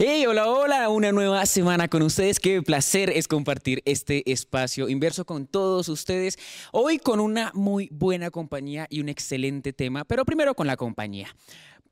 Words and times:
Hey, 0.00 0.26
hola, 0.26 0.48
hola, 0.48 0.88
una 0.90 1.10
nueva 1.10 1.44
semana 1.44 1.88
con 1.88 2.02
ustedes. 2.02 2.38
Qué 2.38 2.62
placer 2.62 3.10
es 3.10 3.26
compartir 3.26 3.82
este 3.84 4.30
espacio 4.30 4.88
inverso 4.88 5.24
con 5.24 5.48
todos 5.48 5.88
ustedes. 5.88 6.38
Hoy 6.70 6.98
con 6.98 7.18
una 7.18 7.50
muy 7.52 7.88
buena 7.90 8.30
compañía 8.30 8.86
y 8.90 9.00
un 9.00 9.08
excelente 9.08 9.72
tema, 9.72 10.04
pero 10.04 10.24
primero 10.24 10.54
con 10.54 10.68
la 10.68 10.76
compañía. 10.76 11.34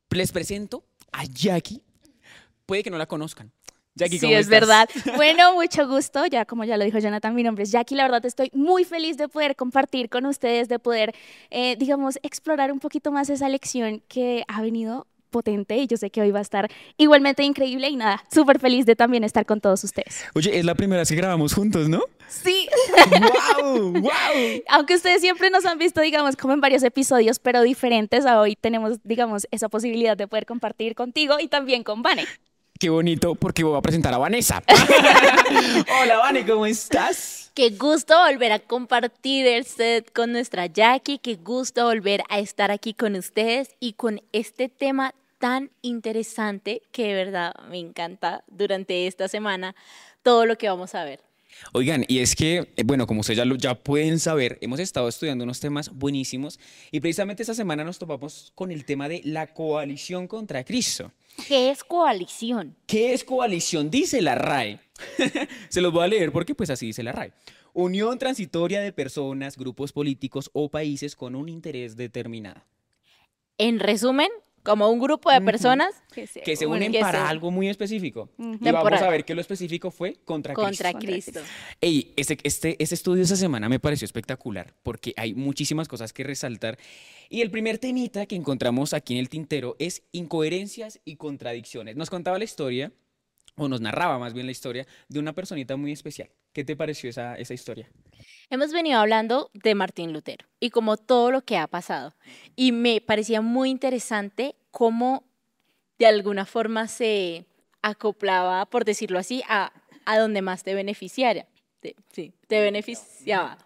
Les 0.09 0.31
presento 0.31 0.85
a 1.11 1.25
Jackie. 1.25 1.83
Puede 2.65 2.81
que 2.81 2.89
no 2.89 2.97
la 2.97 3.07
conozcan. 3.07 3.51
Jackie, 3.93 4.19
sí, 4.19 4.33
es 4.33 4.47
verdad. 4.47 4.87
Bueno, 5.17 5.55
mucho 5.55 5.85
gusto. 5.85 6.25
Ya 6.27 6.45
como 6.45 6.63
ya 6.63 6.77
lo 6.77 6.85
dijo 6.85 6.99
Jonathan, 6.99 7.35
mi 7.35 7.43
nombre 7.43 7.65
es 7.65 7.71
Jackie. 7.71 7.95
La 7.95 8.03
verdad 8.03 8.25
estoy 8.25 8.49
muy 8.53 8.85
feliz 8.85 9.17
de 9.17 9.27
poder 9.27 9.57
compartir 9.57 10.07
con 10.07 10.25
ustedes, 10.25 10.69
de 10.69 10.79
poder, 10.79 11.13
eh, 11.49 11.75
digamos, 11.77 12.19
explorar 12.23 12.71
un 12.71 12.79
poquito 12.79 13.11
más 13.11 13.29
esa 13.29 13.49
lección 13.49 14.01
que 14.07 14.45
ha 14.47 14.61
venido 14.61 15.07
potente 15.37 15.77
y 15.77 15.85
yo 15.85 15.97
sé 15.97 16.09
que 16.09 16.21
hoy 16.21 16.31
va 16.31 16.39
a 16.39 16.41
estar 16.41 16.67
igualmente 16.97 17.43
increíble 17.43 17.89
y 17.89 17.95
nada, 17.95 18.23
súper 18.33 18.59
feliz 18.59 18.87
de 18.87 18.95
también 18.95 19.23
estar 19.23 19.45
con 19.45 19.61
todos 19.61 19.83
ustedes. 19.83 20.25
Oye, 20.33 20.57
es 20.57 20.65
la 20.65 20.73
primera 20.73 21.01
vez 21.01 21.09
que 21.09 21.15
grabamos 21.15 21.53
juntos, 21.53 21.87
¿no? 21.89 22.01
Sí. 22.27 22.67
¡Wow! 23.61 23.91
¡Wow! 23.93 24.11
Aunque 24.69 24.95
ustedes 24.95 25.21
siempre 25.21 25.51
nos 25.51 25.65
han 25.65 25.77
visto, 25.77 26.01
digamos, 26.01 26.35
como 26.35 26.53
en 26.53 26.61
varios 26.61 26.81
episodios, 26.81 27.37
pero 27.37 27.61
diferentes, 27.61 28.25
hoy 28.25 28.55
tenemos, 28.55 28.97
digamos, 29.03 29.47
esa 29.51 29.69
posibilidad 29.69 30.17
de 30.17 30.27
poder 30.27 30.47
compartir 30.47 30.95
contigo 30.95 31.39
y 31.39 31.47
también 31.47 31.83
con 31.83 32.01
Vane. 32.01 32.25
Qué 32.79 32.89
bonito, 32.89 33.35
porque 33.35 33.63
voy 33.63 33.77
a 33.77 33.81
presentar 33.81 34.13
a 34.13 34.17
Vanessa. 34.17 34.63
Hola, 36.01 36.17
Vane, 36.17 36.45
¿cómo 36.45 36.65
estás? 36.65 37.51
Qué 37.55 37.71
gusto 37.71 38.13
volver 38.23 38.51
a 38.51 38.59
compartir 38.59 39.47
el 39.47 39.65
set 39.65 40.13
con 40.13 40.31
nuestra 40.31 40.67
Jackie. 40.67 41.17
Qué 41.17 41.35
gusto 41.35 41.85
volver 41.85 42.21
a 42.29 42.37
estar 42.37 42.69
aquí 42.69 42.93
con 42.93 43.15
ustedes 43.15 43.69
y 43.79 43.93
con 43.93 44.21
este 44.31 44.69
tema 44.69 45.15
tan 45.39 45.71
interesante 45.81 46.81
que 46.91 47.07
de 47.07 47.13
verdad 47.13 47.53
me 47.69 47.79
encanta 47.79 48.43
durante 48.47 49.07
esta 49.07 49.27
semana 49.27 49.75
todo 50.23 50.45
lo 50.45 50.57
que 50.57 50.69
vamos 50.69 50.95
a 50.95 51.03
ver. 51.03 51.21
Oigan, 51.73 52.05
y 52.07 52.19
es 52.19 52.35
que, 52.35 52.71
eh, 52.75 52.83
bueno, 52.85 53.07
como 53.07 53.21
ustedes 53.21 53.37
ya, 53.37 53.45
lo, 53.45 53.55
ya 53.55 53.75
pueden 53.75 54.19
saber, 54.19 54.57
hemos 54.61 54.79
estado 54.79 55.07
estudiando 55.07 55.43
unos 55.43 55.59
temas 55.59 55.89
buenísimos 55.89 56.59
y 56.91 56.99
precisamente 56.99 57.43
esta 57.43 57.53
semana 57.53 57.83
nos 57.83 57.97
topamos 57.97 58.51
con 58.55 58.71
el 58.71 58.85
tema 58.85 59.09
de 59.09 59.21
la 59.23 59.53
coalición 59.53 60.27
contra 60.27 60.63
Cristo. 60.63 61.11
¿Qué 61.47 61.69
es 61.69 61.83
coalición? 61.83 62.75
¿Qué 62.85 63.13
es 63.13 63.23
coalición? 63.23 63.89
Dice 63.89 64.21
la 64.21 64.35
RAE. 64.35 64.79
Se 65.69 65.81
los 65.81 65.93
voy 65.93 66.03
a 66.03 66.07
leer 66.07 66.31
porque 66.31 66.55
pues 66.55 66.69
así 66.69 66.87
dice 66.87 67.03
la 67.03 67.11
RAE. 67.11 67.31
Unión 67.73 68.17
transitoria 68.17 68.81
de 68.81 68.91
personas, 68.91 69.55
grupos 69.55 69.91
políticos 69.91 70.49
o 70.53 70.69
países 70.69 71.15
con 71.15 71.35
un 71.35 71.47
interés 71.47 71.95
determinado. 71.95 72.63
En 73.59 73.79
resumen, 73.79 74.29
como 74.67 74.89
un 74.89 74.99
grupo 74.99 75.31
de 75.31 75.39
personas 75.39 75.95
que 76.13 76.27
se, 76.27 76.65
unen 76.65 76.91
para 76.99 77.29
algo 77.29 77.51
muy 77.51 77.69
específico. 77.69 78.29
Y 78.37 78.69
vamos 78.69 79.01
a 79.01 79.09
ver 79.09 79.23
que 79.23 79.33
lo 79.33 79.39
específico 79.39 79.91
fue 79.91 80.17
contra, 80.25 80.53
contra 80.53 80.91
Cristo. 80.91 81.31
Cristo. 81.31 81.39
Ey, 81.79 82.11
este, 82.17 82.37
este, 82.43 82.75
este 82.77 82.95
estudio 82.95 83.23
esa 83.23 83.37
semana 83.37 83.69
me 83.69 83.79
pareció 83.79 84.03
espectacular 84.03 84.73
porque 84.83 85.13
hay 85.15 85.33
muchísimas 85.33 85.87
cosas 85.87 86.11
que 86.11 86.25
resaltar. 86.25 86.77
Y 87.29 87.39
el 87.41 87.49
primer 87.49 87.77
temita 87.77 88.25
que 88.25 88.35
encontramos 88.35 88.93
aquí 88.93 89.13
en 89.13 89.19
el 89.19 89.29
tintero 89.29 89.77
es 89.79 90.03
incoherencias 90.11 90.99
y 91.05 91.15
contradicciones. 91.15 91.95
Nos 91.95 92.09
contaba 92.09 92.37
la 92.37 92.43
historia, 92.43 92.91
o 93.55 93.69
nos 93.69 93.79
narraba 93.79 94.19
más 94.19 94.33
bien 94.33 94.47
la 94.47 94.51
historia, 94.51 94.85
de 95.07 95.19
una 95.19 95.31
personita 95.31 95.77
muy 95.77 95.93
especial. 95.93 96.29
¿Qué 96.51 96.65
te 96.65 96.75
pareció 96.75 97.09
esa, 97.09 97.35
esa 97.35 97.53
historia? 97.53 97.89
Hemos 98.49 98.71
venido 98.71 98.99
hablando 98.99 99.49
de 99.53 99.75
Martín 99.75 100.13
Lutero 100.13 100.45
y 100.59 100.69
como 100.69 100.97
todo 100.97 101.31
lo 101.31 101.41
que 101.43 101.57
ha 101.57 101.67
pasado. 101.67 102.15
Y 102.55 102.71
me 102.71 103.01
parecía 103.01 103.41
muy 103.41 103.69
interesante 103.69 104.55
cómo 104.71 105.23
de 105.99 106.05
alguna 106.05 106.45
forma 106.45 106.87
se 106.87 107.45
acoplaba, 107.81 108.65
por 108.65 108.85
decirlo 108.85 109.19
así, 109.19 109.43
a, 109.47 109.71
a 110.05 110.17
donde 110.17 110.41
más 110.41 110.63
te 110.63 110.73
beneficiara. 110.73 111.45
sí, 112.11 112.33
te 112.47 112.61
beneficiaba. 112.61 113.57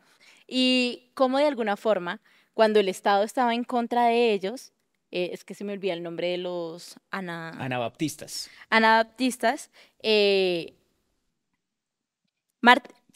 Y 0.48 1.12
cómo 1.14 1.38
de 1.38 1.46
alguna 1.46 1.78
forma, 1.78 2.22
cuando 2.54 2.80
el 2.80 2.90
Estado 2.90 3.24
estaba 3.24 3.54
en 3.54 3.64
contra 3.64 4.06
de 4.06 4.34
ellos, 4.34 4.74
eh, 5.12 5.30
es 5.34 5.44
que 5.44 5.54
se 5.54 5.64
me 5.64 5.74
olvida 5.74 5.94
el 5.94 6.04
nombre 6.04 6.30
de 6.30 6.38
los 6.38 6.96
ana... 7.10 7.50
anabaptistas. 7.52 8.50
Anabaptistas, 8.70 9.70
eh, 10.02 10.74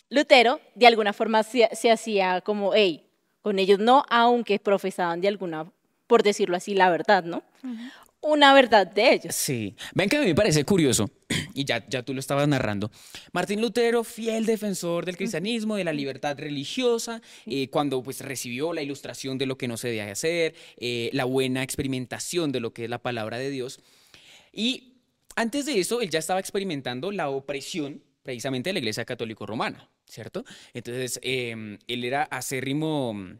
Lutero 0.10 0.62
de 0.76 0.88
alguna 0.88 1.14
forma 1.14 1.44
se, 1.44 1.92
hacía 1.92 2.42
como, 2.42 2.74
hey, 2.74 3.08
con 3.42 3.60
ellos 3.60 3.80
no, 3.80 4.06
aunque 4.10 4.60
profesaban 4.60 5.22
de 5.22 5.28
alguna, 5.28 5.72
por 6.08 6.24
decirlo 6.24 6.56
así, 6.56 6.76
la 6.76 6.90
verdad, 6.90 7.24
¿no? 7.24 7.44
Una 8.22 8.54
verdad 8.54 8.88
de 8.88 9.14
ellos. 9.14 9.36
Sí. 9.36 9.76
Ven 9.94 10.10
que 10.10 10.18
a 10.18 10.20
mí 10.20 10.26
me 10.26 10.36
parece 10.36 10.64
curioso, 10.64 11.10
y 11.54 11.64
ya, 11.64 11.88
ya 11.88 12.04
tú 12.04 12.14
lo 12.14 12.20
estabas 12.20 12.48
narrando. 12.48 12.92
Martín 13.34 13.62
Lutero, 13.62 14.04
fiel 14.04 14.46
defensor 14.46 15.06
del 15.06 15.18
cristianismo, 15.18 15.76
de 15.76 15.84
la 15.84 15.94
libertad 15.94 16.38
religiosa, 16.38 17.22
eh, 17.46 17.70
cuando 17.70 18.02
pues 18.02 18.22
recibió 18.22 18.74
la 18.74 18.82
ilustración 18.82 19.38
de 19.38 19.46
lo 19.46 19.58
que 19.58 19.68
no 19.68 19.78
se 19.78 19.90
debe 19.90 20.12
hacer, 20.12 20.56
eh, 20.78 21.10
la 21.14 21.26
buena 21.26 21.62
experimentación 21.62 22.52
de 22.52 22.60
lo 22.60 22.74
que 22.74 22.86
es 22.86 22.90
la 22.90 23.00
palabra 23.00 23.38
de 23.38 23.50
Dios. 23.50 23.80
Y 24.52 24.94
antes 25.36 25.66
de 25.66 25.80
eso, 25.80 26.02
él 26.02 26.10
ya 26.10 26.20
estaba 26.20 26.40
experimentando 26.40 27.12
la 27.12 27.30
opresión 27.30 28.02
precisamente 28.24 28.70
de 28.70 28.74
la 28.74 28.80
Iglesia 28.80 29.06
Católico 29.06 29.46
Romana. 29.46 29.88
¿Cierto? 30.08 30.46
Entonces, 30.74 31.20
em, 31.24 31.78
él 31.88 32.04
era 32.04 32.24
acérrimo 32.24 33.14
mm, 33.14 33.40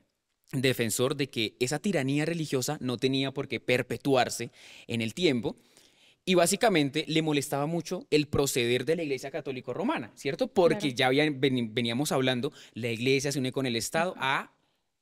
defensor 0.52 1.16
de 1.16 1.30
que 1.30 1.56
esa 1.60 1.80
tiranía 1.80 2.26
religiosa 2.26 2.78
no 2.82 2.98
tenía 2.98 3.32
por 3.32 3.48
qué 3.48 3.60
perpetuarse 3.60 4.52
en 4.88 5.02
el 5.02 5.14
tiempo. 5.14 5.58
Y 6.28 6.34
básicamente 6.34 7.06
le 7.08 7.22
molestaba 7.22 7.68
mucho 7.68 8.08
el 8.10 8.28
proceder 8.28 8.84
de 8.84 8.96
la 8.96 9.04
Iglesia 9.04 9.30
Católico 9.30 9.76
Romana, 9.76 10.12
¿cierto? 10.16 10.48
Porque 10.48 10.96
ya 10.96 11.10
veníamos 11.10 12.12
hablando, 12.12 12.52
la 12.74 12.90
Iglesia 12.90 13.32
se 13.32 13.38
une 13.38 13.52
con 13.52 13.68
el 13.68 13.76
Estado 13.76 14.16
a 14.18 14.52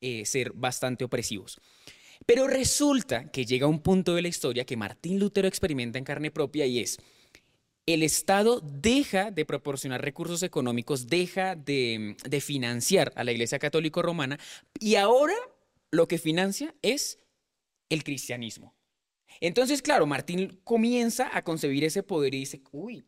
eh, 0.01 0.25
ser 0.25 0.51
bastante 0.51 1.05
opresivos. 1.05 1.61
Pero 2.25 2.47
resulta 2.47 3.31
que 3.31 3.45
llega 3.45 3.67
un 3.67 3.79
punto 3.79 4.15
de 4.15 4.21
la 4.21 4.27
historia 4.27 4.65
que 4.65 4.75
Martín 4.75 5.17
Lutero 5.17 5.47
experimenta 5.47 5.97
en 5.97 6.03
carne 6.03 6.29
propia 6.29 6.65
y 6.65 6.79
es, 6.79 6.99
el 7.85 8.03
Estado 8.03 8.61
deja 8.61 9.31
de 9.31 9.45
proporcionar 9.45 10.01
recursos 10.01 10.41
económicos, 10.43 11.07
deja 11.07 11.55
de, 11.55 12.15
financiar 12.41 13.11
a 13.15 13.23
la 13.23 13.31
Iglesia 13.31 13.59
Católica 13.59 14.01
Romana 14.01 14.39
y 14.79 14.95
ahora 14.95 15.35
lo 15.91 16.07
que 16.07 16.17
financia 16.17 16.73
es 16.81 17.19
el 17.89 18.03
cristianismo. 18.03 18.75
Entonces, 19.41 19.81
claro, 19.81 20.05
Martín 20.05 20.59
comienza 20.63 21.35
a 21.35 21.43
concebir 21.43 21.83
ese 21.83 22.03
poder 22.03 22.33
y 22.35 22.39
dice, 22.39 22.61
uy, 22.71 23.05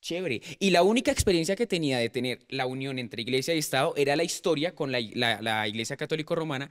chévere. 0.00 0.40
Y 0.60 0.70
la 0.70 0.82
única 0.82 1.10
experiencia 1.10 1.56
que 1.56 1.66
tenía 1.66 1.98
de 1.98 2.10
tener 2.10 2.44
la 2.48 2.66
unión 2.66 2.98
entre 2.98 3.22
iglesia 3.22 3.54
y 3.54 3.58
Estado 3.58 3.94
era 3.96 4.14
la 4.14 4.24
historia 4.24 4.74
con 4.74 4.92
la, 4.92 5.00
iglesia 5.66 5.96
católico 5.96 6.34
romana. 6.34 6.70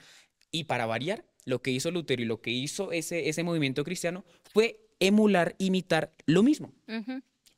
Y 0.52 0.66
para 0.66 0.86
variar, 0.86 1.26
lo 1.44 1.62
que 1.62 1.72
hizo 1.72 1.92
Lutero 1.92 2.22
y 2.22 2.26
lo 2.26 2.42
que 2.42 2.52
hizo 2.52 2.92
ese 2.94 3.44
movimiento 3.44 3.84
cristiano 3.84 4.24
fue 4.54 4.85
emular, 5.00 5.56
imitar 5.58 6.14
lo 6.26 6.44
mismo. 6.44 6.74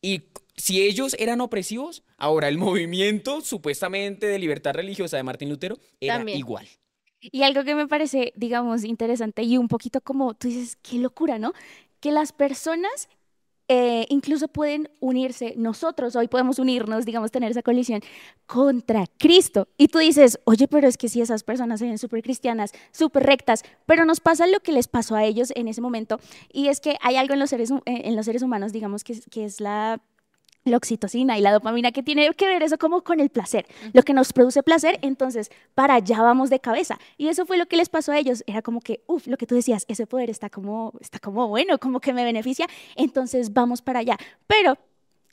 Y 0.01 0.23
si 0.55 0.81
ellos 0.81 1.15
eran 1.19 1.41
opresivos, 1.41 2.03
ahora 2.17 2.47
el 2.47 2.57
movimiento 2.57 3.41
supuestamente 3.41 4.27
de 4.27 4.39
libertad 4.39 4.73
religiosa 4.73 5.17
de 5.17 5.23
Martín 5.23 5.49
Lutero 5.49 5.77
era 5.99 6.23
igual. 6.29 6.67
Y 7.19 7.43
algo 7.43 7.63
que 7.63 7.75
me 7.75 7.87
parece, 7.87 8.31
digamos, 8.35 8.83
interesante 8.83 9.41
y 9.43 9.57
un 9.57 9.67
poquito 9.67 10.01
como 10.01 10.35
tú 10.35 10.47
dices, 10.47 10.77
qué 10.81 10.97
locura, 10.97 11.39
¿no? 11.39 11.53
Que 11.99 12.11
las 12.11 12.31
personas 12.31 13.09
eh, 13.69 14.05
incluso 14.09 14.47
pueden 14.47 14.89
unirse, 15.00 15.53
nosotros 15.57 16.16
hoy 16.16 16.28
podemos 16.28 16.57
unirnos, 16.57 17.05
digamos, 17.05 17.31
tener 17.31 17.51
esa 17.51 17.61
colisión 17.61 18.01
contra 18.45 19.05
Cristo. 19.17 19.67
Y 19.78 19.89
tú 19.89 20.00
dices, 20.00 20.39
oye, 20.45 20.67
pero 20.67 20.88
es 20.88 20.97
que 20.97 21.09
si 21.09 21.22
esas 21.22 21.44
personas 21.44 21.79
son 21.81 21.97
súper 21.97 22.23
cristianas, 22.23 22.72
súper 22.91 23.23
rectas, 23.23 23.63
pero 23.85 24.05
nos 24.05 24.19
pasa 24.19 24.47
lo 24.47 24.61
que 24.61 24.72
les 24.72 24.88
pasó 24.88 25.16
a 25.16 25.25
ellos 25.25 25.51
en 25.55 25.67
ese 25.67 25.81
momento, 25.81 26.19
y 26.52 26.67
es 26.67 26.79
que 26.79 26.97
hay 27.02 27.17
algo 27.17 27.34
en 27.34 27.40
los 27.40 27.49
seres, 27.49 27.72
eh, 27.72 27.81
en 27.85 28.16
los 28.16 28.25
seres 28.25 28.41
humanos, 28.41 28.72
digamos, 28.72 29.03
que, 29.03 29.19
que 29.29 29.46
es 29.46 29.59
la 29.59 30.02
la 30.67 30.78
oxitocina 30.78 31.37
y 31.37 31.41
la 31.41 31.52
dopamina, 31.52 31.91
que 31.91 32.03
tiene 32.03 32.34
que 32.34 32.47
ver 32.47 32.64
eso 32.64 32.78
como 32.78 33.02
con 33.02 33.19
el 33.19 33.29
placer, 33.29 33.66
lo 33.93 34.03
que 34.03 34.14
nos 34.14 34.34
produce 34.34 34.64
placer, 34.64 34.99
entonces 35.02 35.49
para 35.75 35.96
allá 35.96 36.22
vamos 36.22 36.49
de 36.49 36.59
cabeza. 36.59 36.99
Y 37.17 37.28
eso 37.28 37.46
fue 37.46 37.58
lo 37.58 37.66
que 37.67 37.78
les 37.78 37.90
pasó 37.90 38.11
a 38.11 38.17
ellos, 38.17 38.43
era 38.47 38.61
como 38.61 38.81
que, 38.81 39.02
uff, 39.08 39.28
lo 39.28 39.37
que 39.37 39.47
tú 39.47 39.55
decías, 39.55 39.85
ese 39.87 40.08
poder 40.08 40.29
está 40.29 40.49
como, 40.49 40.93
está 40.99 41.19
como 41.19 41.47
bueno, 41.47 41.78
como 41.79 41.99
que 41.99 42.14
me 42.14 42.23
beneficia, 42.23 42.67
entonces 42.96 43.53
vamos 43.53 43.81
para 43.81 43.99
allá. 43.99 44.17
Pero, 44.47 44.78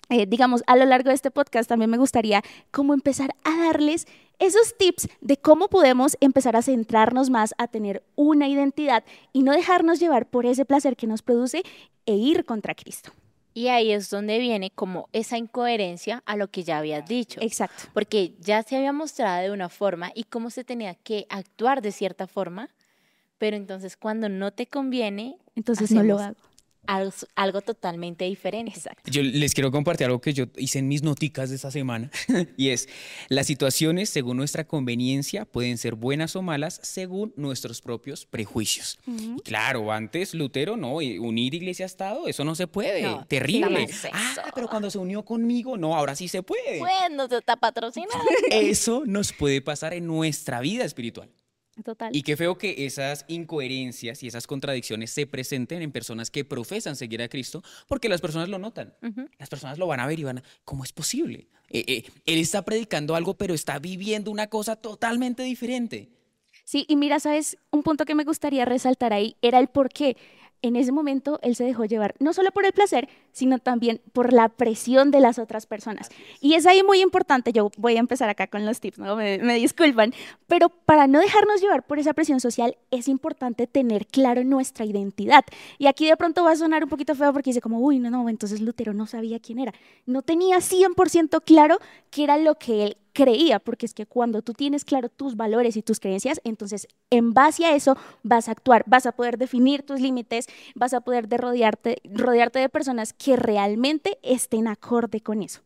eh, 0.09 0.27
digamos, 0.27 0.63
a 0.67 0.77
lo 0.77 0.85
largo 0.85 1.09
de 1.09 1.15
este 1.15 1.31
podcast 1.31 1.69
también 1.69 1.91
me 1.91 1.99
gustaría 1.99 2.43
como 2.71 2.95
empezar 2.95 3.35
a 3.45 3.57
darles 3.67 4.07
esos 4.39 4.77
tips 4.77 5.09
de 5.21 5.37
cómo 5.37 5.69
podemos 5.69 6.17
empezar 6.21 6.57
a 6.57 6.63
centrarnos 6.63 7.31
más, 7.31 7.55
a 7.59 7.69
tener 7.69 8.03
una 8.17 8.49
identidad 8.49 9.05
y 9.33 9.43
no 9.43 9.53
dejarnos 9.53 10.01
llevar 10.01 10.27
por 10.27 10.47
ese 10.47 10.65
placer 10.65 10.97
que 10.97 11.07
nos 11.07 11.23
produce 11.23 11.63
e 12.07 12.15
ir 12.15 12.45
contra 12.45 12.75
Cristo. 12.75 13.13
Y 13.55 13.69
ahí 13.69 13.93
es 13.93 14.11
donde 14.11 14.39
viene 14.39 14.71
como 14.71 15.09
esa 15.13 15.39
incoherencia 15.39 16.23
a 16.27 16.37
lo 16.37 16.49
que 16.51 16.65
ya 16.65 16.79
habías 16.79 17.07
dicho. 17.07 17.41
Exacto. 17.41 17.85
Porque 17.95 18.35
ya 18.41 18.63
se 18.65 18.77
había 18.77 18.93
mostrado 18.93 19.43
de 19.43 19.51
una 19.53 19.69
forma 19.69 20.11
y 20.15 20.25
cómo 20.25 20.51
se 20.51 20.65
tenía 20.65 20.95
que 20.97 21.27
actuar 21.31 21.81
de 21.81 21.93
cierta 21.93 22.27
forma, 22.27 22.69
pero 23.39 23.57
entonces 23.57 23.97
cuando 23.97 24.29
no 24.29 24.53
te 24.53 24.67
conviene... 24.67 25.39
Entonces 25.55 25.93
no 25.93 26.03
lo 26.03 26.19
hago. 26.19 26.37
Algo, 26.87 27.13
algo 27.35 27.61
totalmente 27.61 28.25
diferente. 28.25 28.73
Exacto. 28.75 29.11
Yo 29.11 29.23
les 29.23 29.55
quiero 29.55 29.71
compartir 29.71 30.07
algo 30.07 30.21
que 30.21 30.33
yo 30.33 30.47
hice 30.57 30.79
en 30.79 30.89
mis 30.89 31.03
noticas 31.03 31.51
de 31.51 31.57
esta 31.57 31.71
semana 31.71 32.11
y 32.57 32.71
es, 32.71 32.89
las 33.29 33.47
situaciones 33.47 34.11
según 34.11 34.37
nuestra 34.37 34.65
conveniencia 34.67 35.45
pueden 35.45 35.79
ser 35.79 35.95
buenas 35.95 36.37
o 36.37 36.43
malas 36.43 36.81
según 36.83 37.33
nuestros 37.37 37.81
propios 37.81 38.27
prejuicios. 38.27 38.99
Y 39.07 39.41
claro, 39.43 39.93
antes 39.93 40.35
Lutero 40.35 40.77
no, 40.77 40.95
unir 40.95 41.55
iglesia-estado, 41.55 42.29
eso 42.29 42.45
no 42.45 42.55
se 42.55 42.67
puede, 42.67 43.03
No, 43.03 43.27
terrible. 43.27 43.89
Ah, 44.13 44.51
pero 44.55 44.69
cuando 44.69 44.91
se 44.91 44.99
unió 44.99 45.25
conmigo, 45.25 45.77
no, 45.77 45.95
ahora 45.95 46.17
sí 46.17 46.29
se 46.29 46.43
puede. 46.43 46.79
Bueno, 46.79 47.29
te 47.29 47.39
está 47.39 47.57
patrocinando. 47.57 48.25
Eso 48.51 49.03
nos 49.07 49.33
puede 49.33 49.61
pasar 49.61 49.95
en 49.95 50.07
nuestra 50.07 50.61
vida 50.61 50.85
espiritual. 50.85 51.31
Total. 51.83 52.15
Y 52.15 52.23
qué 52.23 52.37
feo 52.37 52.57
que 52.57 52.87
esas 52.87 53.25
incoherencias 53.29 54.23
y 54.23 54.29
esas 54.29 54.47
contradicciones 54.47 55.11
se 55.11 55.27
presenten 55.27 55.83
en 55.83 55.91
personas 55.91 56.31
que 56.31 56.45
profesan 56.45 56.97
seguir 56.97 57.23
a 57.23 57.29
Cristo, 57.29 57.63
porque 57.89 58.09
las 58.09 58.21
personas 58.21 58.49
lo 58.49 58.59
notan. 58.59 58.95
Las 59.39 59.49
personas 59.49 59.79
lo 59.79 59.87
van 59.87 60.01
a 60.01 60.07
ver 60.07 60.19
y 60.19 60.25
van 60.25 60.39
a, 60.39 60.43
¿cómo 60.65 60.85
es 60.85 60.93
posible? 60.93 61.49
Eh, 61.71 61.85
eh, 61.89 62.05
él 62.27 62.39
está 62.39 62.65
predicando 62.65 63.17
algo, 63.17 63.37
pero 63.37 63.55
está 63.55 63.79
viviendo 63.79 64.31
una 64.31 64.49
cosa 64.49 64.77
totalmente 64.77 65.43
diferente. 65.43 66.11
Sí, 66.65 66.87
y 66.89 66.97
mira, 66.97 67.21
sabes, 67.21 67.59
un 67.71 67.83
punto 67.83 68.05
que 68.07 68.15
me 68.15 68.25
gustaría 68.25 68.65
resaltar 68.65 69.13
ahí 69.13 69.37
era 69.43 69.59
el 69.59 69.69
por 69.69 69.91
qué 69.91 70.17
en 70.65 70.77
ese 70.77 70.93
momento 70.93 71.39
él 71.43 71.57
se 71.57 71.65
dejó 71.65 71.85
llevar, 71.85 72.15
no 72.21 72.33
solo 72.33 72.51
por 72.51 72.65
el 72.65 72.73
placer, 72.73 73.09
sino 73.33 73.59
también 73.59 74.01
por 74.15 74.33
la 74.33 74.49
presión 74.49 75.11
de 75.11 75.21
las 75.21 75.39
otras 75.39 75.67
personas. 75.67 76.09
Y 76.41 76.55
es 76.55 76.67
ahí 76.67 76.83
muy 76.83 77.03
importante, 77.03 77.53
yo 77.53 77.71
voy 77.77 77.97
a 77.97 78.01
empezar 78.01 78.31
acá 78.31 78.47
con 78.47 78.65
los 78.65 78.81
tips, 78.81 78.99
¿no? 78.99 79.15
me, 79.15 79.37
me 79.39 79.57
disculpan, 79.57 80.15
pero 80.47 80.71
para 80.71 81.07
no 81.07 81.21
dejarnos 81.21 81.61
llevar 81.61 81.85
por 81.85 81.99
esa 81.99 82.15
presión 82.15 82.41
social 82.41 82.79
es 82.91 83.09
importante 83.09 83.67
tener 83.67 84.07
claro 84.07 84.43
nuestra 84.43 84.87
identidad. 84.87 85.45
Y 85.77 85.87
aquí 85.87 86.07
de 86.07 86.17
pronto 86.17 86.43
va 86.45 86.53
a 86.53 86.57
sonar 86.57 86.83
un 86.83 86.89
poquito 86.89 87.15
feo 87.15 87.33
porque 87.35 87.51
dice 87.51 87.61
como, 87.61 87.79
uy, 87.81 87.99
no, 87.99 88.09
no, 88.09 88.27
entonces 88.31 88.63
Lutero 88.63 88.95
no 88.95 89.07
sabía 89.07 89.41
quién 89.41 89.59
era. 89.59 89.75
No 90.07 90.23
tenía 90.23 90.59
100% 90.59 91.43
claro 91.45 91.79
qué 92.11 92.25
era 92.25 92.39
lo 92.39 92.55
que 92.55 92.85
él 92.85 92.97
creía, 93.15 93.61
porque 93.61 93.87
es 93.87 93.95
que 93.95 94.05
cuando 94.05 94.43
tú 94.43 94.53
tienes 94.53 94.85
claro 94.85 95.09
tus 95.09 95.37
valores 95.37 95.77
y 95.77 95.83
tus 95.83 96.01
creencias, 96.01 96.41
entonces 96.45 96.89
en 97.09 97.33
base 97.33 97.65
a 97.65 97.75
eso 97.75 97.97
vas 98.23 98.49
a 98.49 98.53
actuar, 98.53 98.85
vas 98.87 99.07
a 99.07 99.13
poder 99.13 99.39
definir 99.39 99.85
tus 99.85 100.01
límites, 100.01 100.49
vas 100.75 100.93
a 100.93 101.01
poder 101.01 101.29
de 101.29 101.39
rodearte, 101.39 102.03
rodearte 102.05 102.59
de 102.59 102.69
personas 102.69 103.15
que 103.15 103.37
realmente 103.37 104.19
estén 104.23 104.69
acorde 104.69 105.21
con 105.21 105.43
eso. 105.43 105.63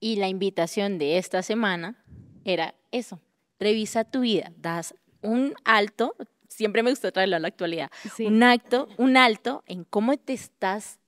Y 0.00 0.16
la 0.16 0.28
invitación 0.28 0.98
de 0.98 1.18
esta 1.18 1.42
semana 1.42 2.02
era 2.44 2.74
eso. 2.92 3.20
Revisa 3.58 4.04
tu 4.04 4.20
vida, 4.20 4.52
das 4.56 4.94
un 5.22 5.54
alto, 5.64 6.14
siempre 6.48 6.84
me 6.84 6.90
gusta 6.90 7.10
traerlo 7.10 7.36
a 7.36 7.40
la 7.40 7.48
actualidad, 7.48 7.90
un 8.20 8.42
acto, 8.44 8.88
un 8.98 9.16
alto 9.16 9.64
en 9.66 9.82
cómo 9.82 10.16
te 10.16 10.32
estás 10.32 11.00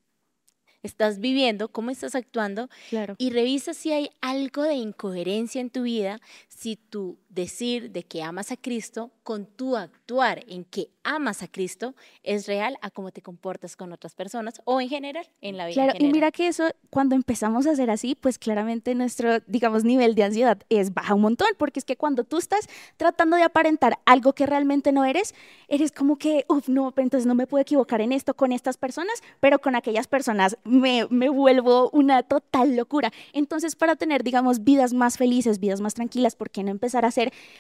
estás 0.83 1.19
viviendo, 1.19 1.69
cómo 1.69 1.91
estás 1.91 2.15
actuando 2.15 2.69
Claro. 2.91 3.15
y 3.19 3.31
revisa 3.31 3.75
si 3.75 3.93
hay 3.93 4.11
algo 4.21 4.63
de 4.63 4.75
incoherencia 4.75 5.61
en 5.61 5.71
tu 5.71 5.83
vida, 5.83 6.21
si 6.49 6.77
tu 6.77 7.19
decir 7.29 7.91
de 7.91 8.05
que 8.05 8.23
amas 8.23 8.51
a 8.53 8.57
Cristo 8.57 9.11
con 9.23 9.45
tu 9.45 9.77
actuar 9.77 10.45
en 10.49 10.65
que 10.65 10.91
amas 11.03 11.43
a 11.43 11.49
Cristo 11.49 11.95
es 12.23 12.47
real 12.47 12.79
a 12.81 12.91
cómo 12.91 13.11
te 13.11 13.21
comportas 13.21 13.77
con 13.77 13.93
otras 13.93 14.15
personas 14.15 14.61
o 14.65 14.81
en 14.81 14.89
general 14.89 15.29
en 15.43 15.57
la 15.57 15.67
vida. 15.67 15.85
Claro, 15.85 15.99
y 15.99 16.11
mira 16.11 16.31
que 16.31 16.49
eso, 16.49 16.65
cuando 16.91 17.15
empezamos 17.15 17.67
a 17.67 17.73
hacer 17.73 17.91
así, 17.91 18.15
pues 18.15 18.39
claramente 18.39 18.95
nuestro, 18.95 19.41
digamos, 19.47 19.85
nivel 19.85 20.15
de 20.15 20.25
ansiedad 20.25 20.59
es 20.71 20.95
baja 20.95 21.15
un 21.15 21.23
montón, 21.23 21.49
porque 21.59 21.79
es 21.81 21.85
que 21.85 21.97
cuando 21.97 22.25
tú 22.25 22.39
estás 22.39 22.67
tratando 22.97 23.37
de 23.37 23.43
aparentar 23.43 23.99
algo 24.07 24.33
que 24.33 24.47
realmente 24.47 24.93
no 24.93 25.05
eres, 25.05 25.35
eres 25.69 25.93
como 25.93 26.17
que, 26.17 26.47
uff, 26.49 26.69
no, 26.69 26.93
pero 26.93 27.05
entonces 27.05 27.27
no 27.27 27.35
me 27.35 27.47
puedo 27.47 27.61
equivocar 27.61 28.01
en 28.01 28.13
esto 28.13 28.35
con 28.35 28.53
estas 28.53 28.79
personas, 28.79 29.23
pero 29.41 29.59
con 29.59 29.77
aquellas 29.77 30.07
personas 30.07 30.57
me, 30.65 31.07
me 31.11 31.29
vuelvo 31.29 31.91
una 31.91 32.23
total 32.23 32.77
locura. 32.77 33.13
Entonces, 33.35 33.77
para 33.77 33.97
tener, 33.97 34.25
digamos, 34.25 34.65
vidas 34.65 34.95
más 34.95 35.19
felices, 35.19 35.59
vidas 35.59 35.81
más 35.81 35.95
tranquilas, 35.95 36.35
¿por 36.35 36.51
qué 36.51 36.63
no 36.63 36.71
empezar 36.71 37.05
a 37.05 37.11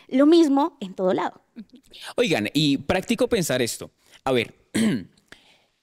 lo 0.09 0.27
mismo 0.27 0.77
en 0.81 0.95
todo 0.95 1.13
lado? 1.13 1.43
Oigan, 2.17 2.49
y 2.53 2.79
práctico 2.79 3.29
pensar 3.29 3.63
esto. 3.63 3.91
A 4.25 4.33
ver, 4.33 4.55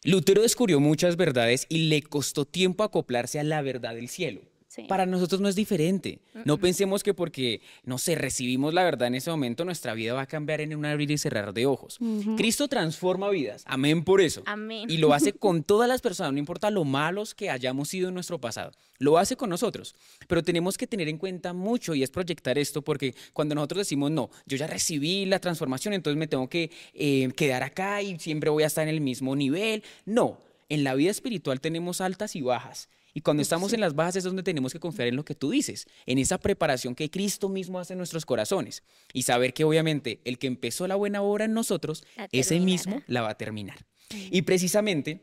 Lutero 0.04 0.42
descubrió 0.42 0.80
muchas 0.80 1.18
verdades 1.18 1.66
y 1.70 1.90
le 1.90 2.02
costó 2.02 2.46
tiempo 2.46 2.84
acoplarse 2.84 3.40
a 3.40 3.44
la 3.44 3.62
verdad 3.62 3.96
del 3.96 4.10
cielo. 4.10 4.42
Sí. 4.76 4.84
Para 4.84 5.06
nosotros 5.06 5.40
no 5.40 5.48
es 5.48 5.56
diferente. 5.56 6.20
No 6.44 6.58
pensemos 6.58 7.02
que 7.02 7.14
porque, 7.14 7.62
no 7.86 7.98
sé, 7.98 8.16
recibimos 8.16 8.74
la 8.74 8.84
verdad 8.84 9.08
en 9.08 9.16
ese 9.16 9.32
momento, 9.32 9.64
nuestra 9.64 9.94
vida 9.94 10.14
va 10.14 10.22
a 10.22 10.26
cambiar 10.26 10.60
en 10.60 10.76
un 10.76 10.86
abrir 10.86 11.10
y 11.12 11.18
cerrar 11.18 11.54
de 11.54 11.66
ojos. 11.66 11.98
Cristo 12.36 12.68
transforma 12.68 13.30
vidas. 13.30 13.64
Amén 13.68 14.04
por 14.04 14.20
eso. 14.20 14.44
Amén. 14.46 14.90
Y 14.90 14.98
lo 14.98 15.14
hace 15.14 15.32
con 15.40 15.64
todas 15.64 15.88
las 15.88 16.02
personas, 16.02 16.34
no 16.34 16.40
importa 16.40 16.70
lo 16.72 16.84
malos 16.84 17.34
que 17.34 17.50
hayamos 17.50 17.88
sido 17.88 18.10
en 18.10 18.16
nuestro 18.16 18.38
pasado. 18.40 18.72
Lo 19.00 19.18
hace 19.18 19.38
con 19.38 19.50
nosotros. 19.50 19.96
Pero 20.28 20.44
tenemos 20.44 20.78
que 20.78 20.88
tener 20.88 21.08
en 21.08 21.18
cuenta 21.18 21.54
mucho 21.54 21.96
y 21.96 22.04
es 22.04 22.10
proyectar 22.10 22.58
esto 22.58 22.82
porque 22.82 23.16
cuando 23.32 23.56
nosotros 23.56 23.80
decimos, 23.80 24.12
no, 24.12 24.30
yo 24.46 24.58
ya 24.58 24.68
recibí 24.68 25.26
la 25.26 25.40
transformación, 25.40 25.94
entonces 25.94 26.18
me 26.18 26.28
tengo 26.28 26.50
que 26.50 26.70
eh, 26.94 27.30
quedar 27.38 27.64
acá 27.64 28.02
y 28.02 28.20
siempre 28.20 28.50
voy 28.50 28.64
a 28.64 28.68
estar 28.68 28.84
en 28.84 28.94
el 28.94 29.00
mismo 29.00 29.38
nivel. 29.38 29.84
No, 30.06 30.38
en 30.68 30.84
la 30.84 30.96
vida 30.96 31.12
espiritual 31.12 31.62
tenemos 31.62 32.02
altas 32.02 32.36
y 32.36 32.42
bajas. 32.42 32.90
Y 33.16 33.22
cuando 33.22 33.42
estamos 33.42 33.72
en 33.72 33.80
las 33.80 33.96
bajas 33.96 34.18
es 34.18 34.26
donde 34.26 34.44
tenemos 34.44 34.74
que 34.74 34.80
confiar 34.80 35.08
en 35.08 35.16
lo 35.16 35.24
que 35.24 35.36
tú 35.36 35.50
dices, 35.50 35.88
en 36.06 36.18
esa 36.18 36.38
preparación 36.38 36.96
que 36.96 37.10
Cristo 37.10 37.48
mismo 37.48 37.80
hace 37.80 37.94
en 37.94 37.98
nuestros 37.98 38.26
corazones 38.26 38.84
y 39.14 39.24
saber 39.24 39.54
que 39.54 39.64
obviamente 39.64 40.20
el 40.26 40.38
que 40.38 40.48
empezó 40.48 40.86
la 40.86 40.96
buena 40.96 41.22
obra 41.22 41.46
en 41.46 41.54
nosotros, 41.54 42.04
ese 42.34 42.60
mismo 42.60 43.02
la 43.08 43.22
va 43.22 43.30
a 43.30 43.38
terminar. 43.38 43.78
Y 44.10 44.42
precisamente 44.42 45.22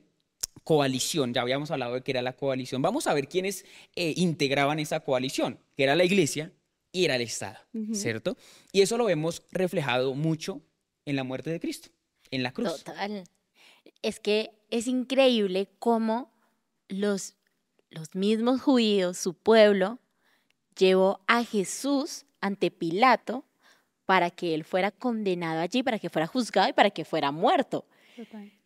coalición, 0.64 1.34
ya 1.34 1.42
habíamos 1.42 1.70
hablado 1.70 1.92
de 1.94 2.00
que 2.02 2.12
era 2.12 2.22
la 2.22 2.34
coalición, 2.34 2.80
vamos 2.80 3.06
a 3.06 3.12
ver 3.12 3.28
quiénes 3.28 3.66
eh, 3.94 4.14
integraban 4.16 4.78
esa 4.78 5.00
coalición, 5.00 5.58
que 5.76 5.82
era 5.82 5.94
la 5.94 6.04
iglesia 6.04 6.50
y 6.92 7.04
era 7.04 7.16
el 7.16 7.22
Estado, 7.22 7.58
¿cierto? 7.92 8.38
Y 8.72 8.80
eso 8.80 8.96
lo 8.96 9.04
vemos 9.04 9.42
reflejado 9.50 10.14
mucho 10.14 10.62
en 11.04 11.16
la 11.16 11.24
muerte 11.24 11.50
de 11.50 11.60
Cristo, 11.60 11.90
en 12.30 12.42
la 12.42 12.52
cruz. 12.52 12.84
Total. 12.84 13.24
Es 14.00 14.18
que 14.18 14.52
es 14.70 14.86
increíble 14.86 15.68
cómo 15.78 16.32
los, 16.88 17.34
los 17.92 18.14
mismos 18.14 18.60
judíos, 18.60 19.16
su 19.18 19.34
pueblo, 19.34 19.98
llevó 20.76 21.20
a 21.26 21.44
Jesús 21.44 22.24
ante 22.40 22.70
Pilato 22.70 23.44
para 24.06 24.30
que 24.30 24.54
él 24.54 24.64
fuera 24.64 24.90
condenado 24.90 25.60
allí, 25.60 25.82
para 25.82 25.98
que 25.98 26.10
fuera 26.10 26.26
juzgado 26.26 26.68
y 26.68 26.72
para 26.72 26.90
que 26.90 27.04
fuera 27.04 27.30
muerto. 27.30 27.84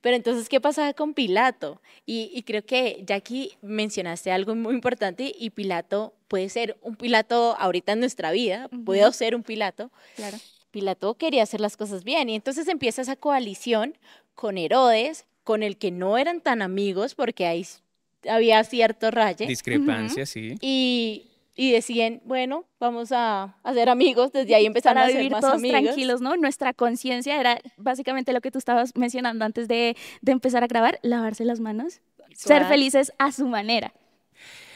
Pero 0.01 0.17
entonces, 0.17 0.49
¿qué 0.49 0.61
pasaba 0.61 0.93
con 0.95 1.15
Pilato? 1.15 1.81
Y, 2.05 2.31
y 2.33 2.43
creo 2.43 2.65
que 2.65 3.03
ya 3.07 3.17
aquí 3.17 3.53
mencionaste 3.61 4.31
algo 4.31 4.55
muy 4.55 4.75
importante 4.75 5.35
y 5.37 5.51
Pilato 5.51 6.15
puede 6.29 6.49
ser 6.49 6.77
un 6.81 6.97
Pilato 6.97 7.57
ahorita 7.59 7.93
en 7.93 8.01
nuestra 8.01 8.31
vida, 8.31 8.69
puede 8.85 9.13
ser 9.13 9.35
un 9.35 9.43
Pilato, 9.43 9.91
Claro. 10.15 10.39
Pilato 10.71 11.15
quería 11.15 11.43
hacer 11.43 11.61
las 11.61 11.77
cosas 11.77 12.05
bien 12.05 12.29
y 12.29 12.35
entonces 12.35 12.69
empieza 12.69 13.03
esa 13.03 13.17
coalición 13.17 13.97
con 14.35 14.59
Herodes, 14.59 15.27
con 15.43 15.63
el 15.63 15.77
que 15.79 15.91
no 15.91 16.19
eran 16.19 16.41
tan 16.41 16.61
amigos 16.61 17.15
porque 17.15 17.47
ahí 17.47 17.63
s- 17.63 17.81
había 18.29 18.63
cierto 18.65 19.11
raye 19.11 19.47
Discrepancia, 19.47 20.27
sí. 20.27 20.55
y, 20.61 21.31
y 21.55 21.73
decían, 21.73 22.21
bueno, 22.25 22.65
vamos 22.79 23.13
a 23.13 23.57
hacer 23.63 23.89
amigos, 23.89 24.33
desde 24.33 24.55
ahí 24.55 24.67
empezaron 24.67 24.97
para 24.97 25.07
a 25.07 25.09
ser 25.11 25.17
vivir 25.19 25.33
más 25.33 25.41
todos 25.41 25.55
amigos. 25.55 25.81
tranquilos, 25.83 26.21
¿no? 26.21 26.37
Nuestra 26.37 26.73
conciencia 26.75 27.41
era 27.41 27.61
básicamente 27.77 28.33
lo 28.33 28.41
que 28.41 28.51
tú 28.51 28.59
estabas 28.59 28.95
mencionando 28.97 29.45
antes 29.45 29.69
de, 29.69 29.97
de 30.21 30.33
empezar 30.33 30.63
a 30.63 30.67
grabar, 30.67 30.99
lavarse 31.03 31.45
las 31.45 31.61
manos, 31.61 32.01
ser 32.35 32.65
felices 32.67 33.13
a 33.19 33.33
su 33.33 33.47
manera. 33.47 33.93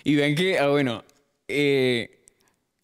Y 0.05 0.15
ven 0.17 0.35
que, 0.35 0.59
ah, 0.59 0.69
bueno, 0.69 1.05
eh, 1.49 2.23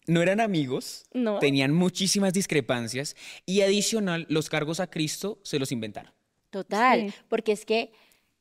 no 0.05 0.21
eran 0.21 0.39
amigos, 0.39 1.05
No. 1.13 1.39
tenían 1.39 1.73
muchísimas 1.73 2.31
discrepancias 2.33 3.15
y 3.45 3.61
adicional, 3.61 4.25
los 4.29 4.49
cargos 4.49 4.79
a 4.79 4.87
Cristo 4.87 5.39
se 5.43 5.57
los 5.59 5.71
inventaron. 5.71 6.11
Total, 6.51 7.09
Sí. 7.11 7.15
porque 7.27 7.51
es 7.51 7.65
que, 7.65 7.91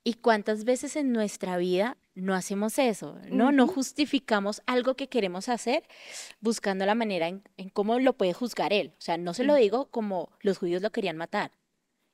¿y 0.06 0.14
cuántas 0.14 0.62
veces 0.64 0.94
en 0.94 1.10
nuestra 1.12 1.56
vida 1.58 1.96
no 2.14 2.34
hacemos 2.36 2.78
eso? 2.78 3.18
No, 3.28 3.50
no 3.50 3.66
justificamos 3.66 4.62
algo 4.66 4.94
que 4.94 5.08
queremos 5.08 5.48
hacer 5.48 5.82
buscando 6.40 6.86
la 6.86 6.94
manera 6.94 7.26
en, 7.26 7.42
en 7.56 7.70
cómo 7.70 7.98
lo 7.98 8.12
puede 8.16 8.32
juzgar 8.32 8.72
él. 8.72 8.92
O 8.98 9.00
sea, 9.00 9.16
no 9.18 9.34
se 9.34 9.42
lo 9.42 9.56
digo 9.56 9.90
como 9.90 10.30
los 10.42 10.58
judíos 10.58 10.80
lo 10.80 10.92
querían 10.92 11.16
matar. 11.16 11.50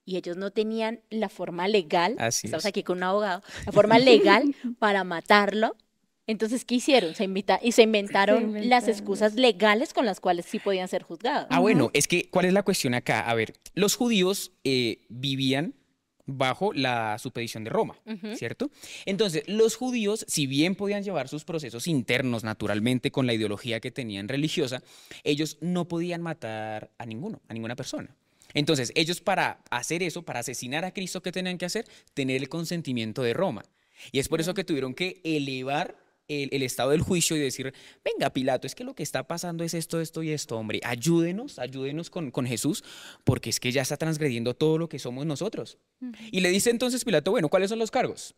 Y 0.07 0.17
ellos 0.17 0.39
no 0.39 0.51
tenían 0.51 1.01
la 1.11 1.29
forma 1.29 1.69
legal, 1.69 2.17
Así 2.19 2.47
estamos 2.47 2.65
es. 2.65 2.69
aquí 2.71 2.83
con 2.83 2.97
un 2.97 3.03
abogado, 3.05 3.43
la 3.67 3.73
forma 3.73 3.99
legal 3.99 4.43
para 4.79 5.05
matarlo. 5.05 5.77
Entonces, 6.27 6.65
¿qué 6.65 6.77
hicieron? 6.77 7.15
Se, 7.15 7.25
invita- 7.25 7.61
y 7.63 7.73
se 7.73 7.83
inventaron 7.83 8.43
las 8.45 8.49
inventaron. 8.55 8.89
excusas 8.91 9.35
legales 9.35 9.93
con 9.93 10.07
las 10.07 10.19
cuales 10.19 10.47
sí 10.47 10.59
podían 10.61 10.89
ser 10.89 11.03
juzgados. 11.03 11.47
Ah, 11.51 11.61
bueno, 11.61 11.91
es 11.93 12.09
que, 12.09 12.31
¿cuál 12.31 12.47
es 12.47 12.53
la 12.55 12.63
cuestión 12.63 12.95
acá? 12.95 13.21
A 13.29 13.35
ver, 13.35 13.53
los 13.75 13.97
judíos 13.97 14.53
eh, 14.65 15.05
vivían 15.11 15.75
bajo 16.37 16.73
la 16.73 17.19
supedición 17.19 17.65
de 17.65 17.71
Roma, 17.71 17.97
¿cierto? 18.35 18.71
Entonces, 19.07 19.45
los 19.47 19.77
judíos, 19.77 20.25
si 20.29 20.47
bien 20.47 20.75
podían 20.75 21.03
llevar 21.03 21.29
sus 21.29 21.45
procesos 21.45 21.87
internos 21.87 22.45
naturalmente 22.45 23.11
con 23.11 23.27
la 23.27 23.35
ideología 23.35 23.81
que 23.81 23.91
tenían 23.91 24.29
religiosa, 24.29 24.83
ellos 25.25 25.59
no 25.61 25.89
podían 25.89 26.23
matar 26.23 26.91
a 26.99 27.07
ninguno, 27.07 27.41
a 27.49 27.55
ninguna 27.55 27.77
persona. 27.77 28.15
Entonces, 28.55 28.93
ellos 28.95 29.21
para 29.21 29.63
hacer 29.71 30.03
eso, 30.03 30.23
para 30.23 30.41
asesinar 30.41 30.85
a 30.85 30.93
Cristo, 30.93 31.23
¿qué 31.23 31.33
tenían 31.33 31.59
que 31.59 31.65
hacer? 31.65 31.87
Tener 32.15 32.37
el 32.37 32.49
consentimiento 32.49 33.23
de 33.23 33.35
Roma. 33.35 33.63
Y 34.11 34.19
es 34.19 34.29
por 34.29 34.41
eso 34.41 34.55
que 34.55 34.65
tuvieron 34.65 34.95
que 34.95 35.21
elevar 35.25 35.97
el, 36.51 36.63
estado 36.63 36.91
del 36.91 37.01
juicio 37.01 37.37
y 37.37 37.41
decir, 37.41 37.73
venga 38.05 38.31
Pilato, 38.31 38.67
es 38.67 38.75
que 38.75 38.85
lo 38.85 38.95
que 38.95 39.03
está 39.03 39.27
pasando 39.27 39.65
es 39.65 39.75
esto, 39.75 40.01
esto 40.01 40.23
y 40.23 40.31
esto, 40.31 40.57
hombre, 40.59 40.81
ayúdenos, 40.85 41.59
ayúdenos 41.59 42.11
con, 42.11 42.31
con 42.31 42.47
Jesús, 42.47 42.85
porque 43.25 43.51
es 43.51 43.61
que 43.61 43.73
ya 43.73 43.83
está 43.83 43.97
transgrediendo 43.97 44.55
todo 44.55 44.79
lo 44.79 44.89
que 44.89 44.99
somos 44.99 45.27
nosotros. 45.27 45.79
Y 46.31 46.41
le 46.41 46.51
dice 46.51 46.71
entonces 46.71 47.05
Pilato, 47.05 47.31
bueno, 47.31 47.49
¿cuáles 47.49 47.71
son 47.71 47.79
los 47.79 47.91
cargos? 47.91 48.35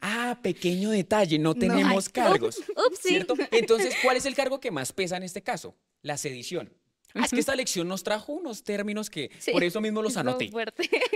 Ah, 0.00 0.38
pequeño 0.42 0.90
detalle, 0.90 1.38
no 1.38 1.54
tenemos 1.54 2.08
cargos. 2.08 2.60
¿Cierto? 3.00 3.34
Entonces, 3.50 3.94
¿cuál 4.02 4.16
es 4.16 4.26
el 4.26 4.34
cargo 4.34 4.60
que 4.60 4.70
más 4.70 4.92
pesa 4.92 5.16
en 5.16 5.22
este 5.22 5.42
caso? 5.42 5.76
La 6.02 6.16
sedición. 6.16 6.72
Ah, 7.14 7.24
es 7.24 7.30
que 7.30 7.40
esta 7.40 7.56
lección 7.56 7.88
nos 7.88 8.02
trajo 8.02 8.32
unos 8.32 8.62
términos 8.62 9.08
que 9.08 9.30
por 9.52 9.64
eso 9.64 9.80
mismo 9.80 10.02
los 10.02 10.16
anoté. 10.16 10.50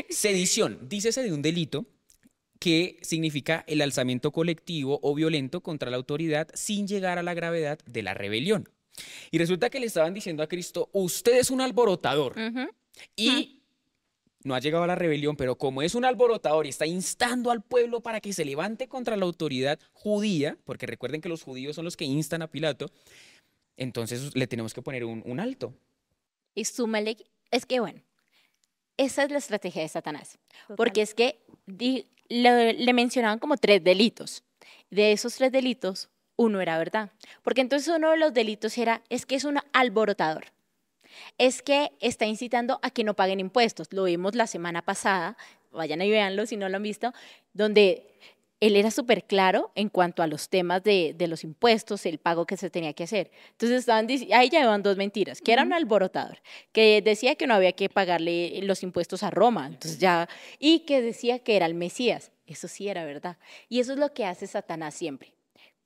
Sedición, 0.09 0.79
dícese 0.89 1.23
de 1.23 1.33
un 1.33 1.43
delito 1.43 1.87
que 2.61 2.99
significa 3.01 3.65
el 3.67 3.81
alzamiento 3.81 4.31
colectivo 4.31 5.01
o 5.03 5.15
violento 5.15 5.63
contra 5.63 5.91
la 5.91 5.97
autoridad 5.97 6.49
sin 6.55 6.87
llegar 6.87 7.19
a 7.19 7.23
la 7.23 7.35
gravedad 7.35 7.79
de 7.87 8.03
la 8.03 8.15
rebelión. 8.15 8.69
Y 9.31 9.39
resulta 9.39 9.71
que 9.71 9.81
le 9.81 9.87
estaban 9.87 10.15
diciendo 10.15 10.43
a 10.43 10.47
Cristo, 10.47 10.91
usted 10.93 11.39
es 11.39 11.51
un 11.51 11.63
alborotador. 11.63 12.35
Y 13.17 13.63
no 14.45 14.55
ha 14.55 14.61
llegado 14.61 14.85
a 14.85 14.87
la 14.87 14.95
rebelión, 14.95 15.37
pero 15.37 15.57
como 15.57 15.83
es 15.83 15.95
un 15.95 16.05
alborotador 16.05 16.67
y 16.67 16.69
está 16.69 16.87
instando 16.87 17.51
al 17.51 17.63
pueblo 17.63 18.03
para 18.03 18.21
que 18.21 18.33
se 18.33 18.45
levante 18.45 18.89
contra 18.89 19.17
la 19.17 19.25
autoridad 19.25 19.79
judía, 19.93 20.59
porque 20.65 20.87
recuerden 20.87 21.23
que 21.23 21.31
los 21.31 21.43
judíos 21.43 21.77
son 21.77 21.87
los 21.87 21.97
que 21.97 22.05
instan 22.05 22.43
a 22.43 22.51
Pilato, 22.51 22.91
entonces 23.79 24.35
le 24.37 24.47
tenemos 24.47 24.75
que 24.75 24.83
poner 24.83 25.05
un, 25.05 25.41
alto. 25.41 25.75
Y 26.55 26.67
súmale, 26.67 27.17
es 27.51 27.65
que 27.65 27.81
bueno, 27.81 28.03
esa 28.99 29.25
es 29.25 29.31
la 29.31 29.39
estrategia 29.39 29.81
de 29.81 29.89
Satanás, 29.89 30.39
porque 30.77 31.01
es 31.01 31.15
que 31.15 31.43
le, 32.31 32.73
le 32.73 32.93
mencionaban 32.95 33.39
como 33.39 33.59
tres 33.59 33.85
delitos. 33.85 34.43
De 34.91 35.13
esos 35.13 35.35
tres 35.37 35.53
delitos, 35.53 36.09
uno 36.37 36.63
era 36.63 36.79
verdad, 36.79 37.11
porque 37.43 37.61
entonces 37.61 37.95
uno 37.95 38.11
de 38.11 38.17
los 38.17 38.33
delitos 38.33 38.79
era, 38.79 39.03
es 39.11 39.27
que 39.27 39.35
es 39.35 39.45
un 39.45 39.59
alborotador 39.75 40.47
es 41.39 41.63
que 41.63 41.93
está 42.01 42.27
incitando 42.27 42.79
a 42.83 42.91
que 42.91 43.05
no 43.05 43.15
paguen 43.15 43.41
impuestos. 43.41 43.89
Lo 43.93 44.05
vimos 44.05 44.35
la 44.35 44.47
semana 44.47 44.83
pasada, 44.83 45.37
vayan 45.73 46.03
y 46.03 46.11
véanlo 46.11 46.47
si 46.47 46.57
no 46.57 46.69
lo 46.69 46.77
han 46.77 46.83
visto, 46.83 47.13
donde 47.53 48.07
él 48.61 48.77
era 48.77 48.91
súper 48.91 49.25
claro 49.25 49.73
en 49.75 49.89
cuanto 49.89 50.23
a 50.23 50.27
los 50.27 50.51
temas 50.51 50.83
de, 50.85 51.15
los 51.29 51.45
impuestos, 51.45 52.05
el 52.05 52.19
pago 52.19 52.47
que 52.47 52.59
se 52.59 52.69
tenía 52.69 52.93
que 52.93 53.05
hacer. 53.05 53.31
Entonces 53.53 53.81
estaban 53.81 54.07
ahí 54.33 54.51
ya 54.51 54.61
iban 54.61 54.83
dos 54.83 54.99
mentiras, 54.99 55.41
que 55.41 55.53
era 55.53 55.63
un 55.63 55.73
alborotador, 55.73 56.39
que 56.73 57.01
decía 57.03 57.35
que 57.37 57.47
no 57.47 57.55
había 57.55 57.73
que 57.73 57.89
pagarle 57.89 58.61
los 58.63 58.83
impuestos 58.83 59.23
a 59.23 59.31
Roma, 59.31 59.67
entonces 59.67 59.99
ya, 59.99 60.29
y 60.59 60.81
que 60.81 61.01
decía 61.01 61.39
que 61.39 61.57
era 61.57 61.67
el 61.67 61.75
Mesías. 61.75 62.33
Eso 62.47 62.69
sí 62.69 62.89
era 62.89 63.05
verdad. 63.05 63.39
Y 63.69 63.81
eso 63.81 63.93
es 63.93 63.99
lo 63.99 64.13
que 64.13 64.27
hace 64.27 64.47
Satanás 64.47 64.95
siempre. 64.95 65.33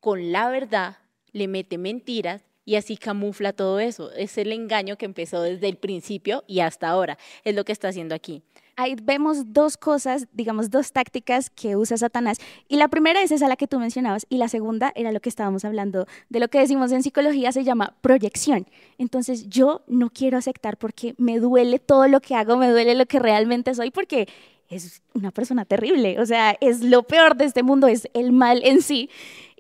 Con 0.01 0.33
la 0.33 0.49
verdad 0.49 0.97
le 1.33 1.47
mete 1.47 1.79
mentiras 1.79 2.43
y 2.65 2.77
así 2.77 2.97
camufla 2.97 3.53
todo 3.53 3.81
eso. 3.81 4.11
Es 4.13 4.39
el 4.39 4.51
engaño 4.51 4.97
que 4.97 5.05
empezó 5.05 5.43
desde 5.43 5.69
el 5.69 5.77
principio 5.77 6.43
y 6.47 6.61
hasta 6.61 6.89
ahora. 6.89 7.19
Es 7.45 7.55
lo 7.55 7.65
que 7.65 7.73
está 7.73 7.89
haciendo 7.89 8.15
aquí. 8.15 8.43
Ahí 8.77 8.97
vemos 9.01 9.53
dos 9.53 9.77
cosas, 9.77 10.27
digamos, 10.33 10.71
dos 10.71 10.93
tácticas 10.93 11.51
que 11.51 11.77
usa 11.77 11.97
Satanás. 11.97 12.39
Y 12.69 12.77
la 12.77 12.89
primera 12.89 13.23
es 13.23 13.31
esa 13.31 13.49
la 13.49 13.57
que 13.57 13.69
tú 13.69 13.79
mencionabas 13.79 14.27
y 14.29 14.39
la 14.39 14.49
segunda 14.49 14.93
era 14.95 15.13
lo 15.13 15.21
que 15.21 15.29
estábamos 15.29 15.65
hablando, 15.65 16.07
de 16.29 16.41
lo 16.41 16.49
que 16.49 16.59
decimos 16.59 16.91
en 16.93 17.03
psicología 17.03 17.53
se 17.53 17.65
llama 17.65 17.95
proyección. 18.01 18.67
Entonces 18.99 19.49
yo 19.49 19.83
no 19.87 20.11
quiero 20.11 20.39
aceptar 20.39 20.77
porque 20.77 21.15
me 21.19 21.39
duele 21.39 21.79
todo 21.79 22.09
lo 22.09 22.21
que 22.21 22.35
hago, 22.35 22.57
me 22.57 22.69
duele 22.69 22.95
lo 22.95 23.07
que 23.07 23.19
realmente 23.19 23.75
soy 23.75 23.91
porque 23.91 24.29
es 24.69 25.03
una 25.13 25.31
persona 25.31 25.65
terrible, 25.65 26.19
o 26.21 26.27
sea, 26.27 26.57
es 26.61 26.83
lo 26.83 27.03
peor 27.05 27.37
de 27.37 27.45
este 27.45 27.63
mundo, 27.63 27.87
es 27.87 28.09
el 28.15 28.33
mal 28.33 28.61
en 28.65 28.83
sí. 28.83 29.11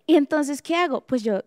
Y 0.07 0.17
entonces, 0.17 0.61
¿qué 0.61 0.75
hago? 0.75 1.03
Pues 1.03 1.23
yo 1.23 1.43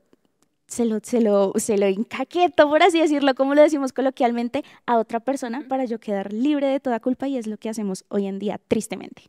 se 0.68 0.86
lo, 0.86 1.00
se 1.02 1.22
lo, 1.22 1.54
se 1.56 1.78
lo 1.78 1.86
encaqueto, 1.86 2.70
por 2.70 2.84
así 2.84 3.00
decirlo, 3.00 3.34
como 3.36 3.56
lo 3.56 3.62
decimos 3.62 3.94
coloquialmente, 3.94 4.64
a 4.86 4.98
otra 4.98 5.20
persona 5.20 5.66
para 5.68 5.86
yo 5.86 6.00
quedar 6.00 6.34
libre 6.34 6.68
de 6.68 6.80
toda 6.80 7.00
culpa 7.00 7.28
y 7.28 7.38
es 7.38 7.48
lo 7.48 7.58
que 7.58 7.70
hacemos 7.70 8.06
hoy 8.10 8.28
en 8.28 8.40
día, 8.40 8.60
tristemente. 8.68 9.24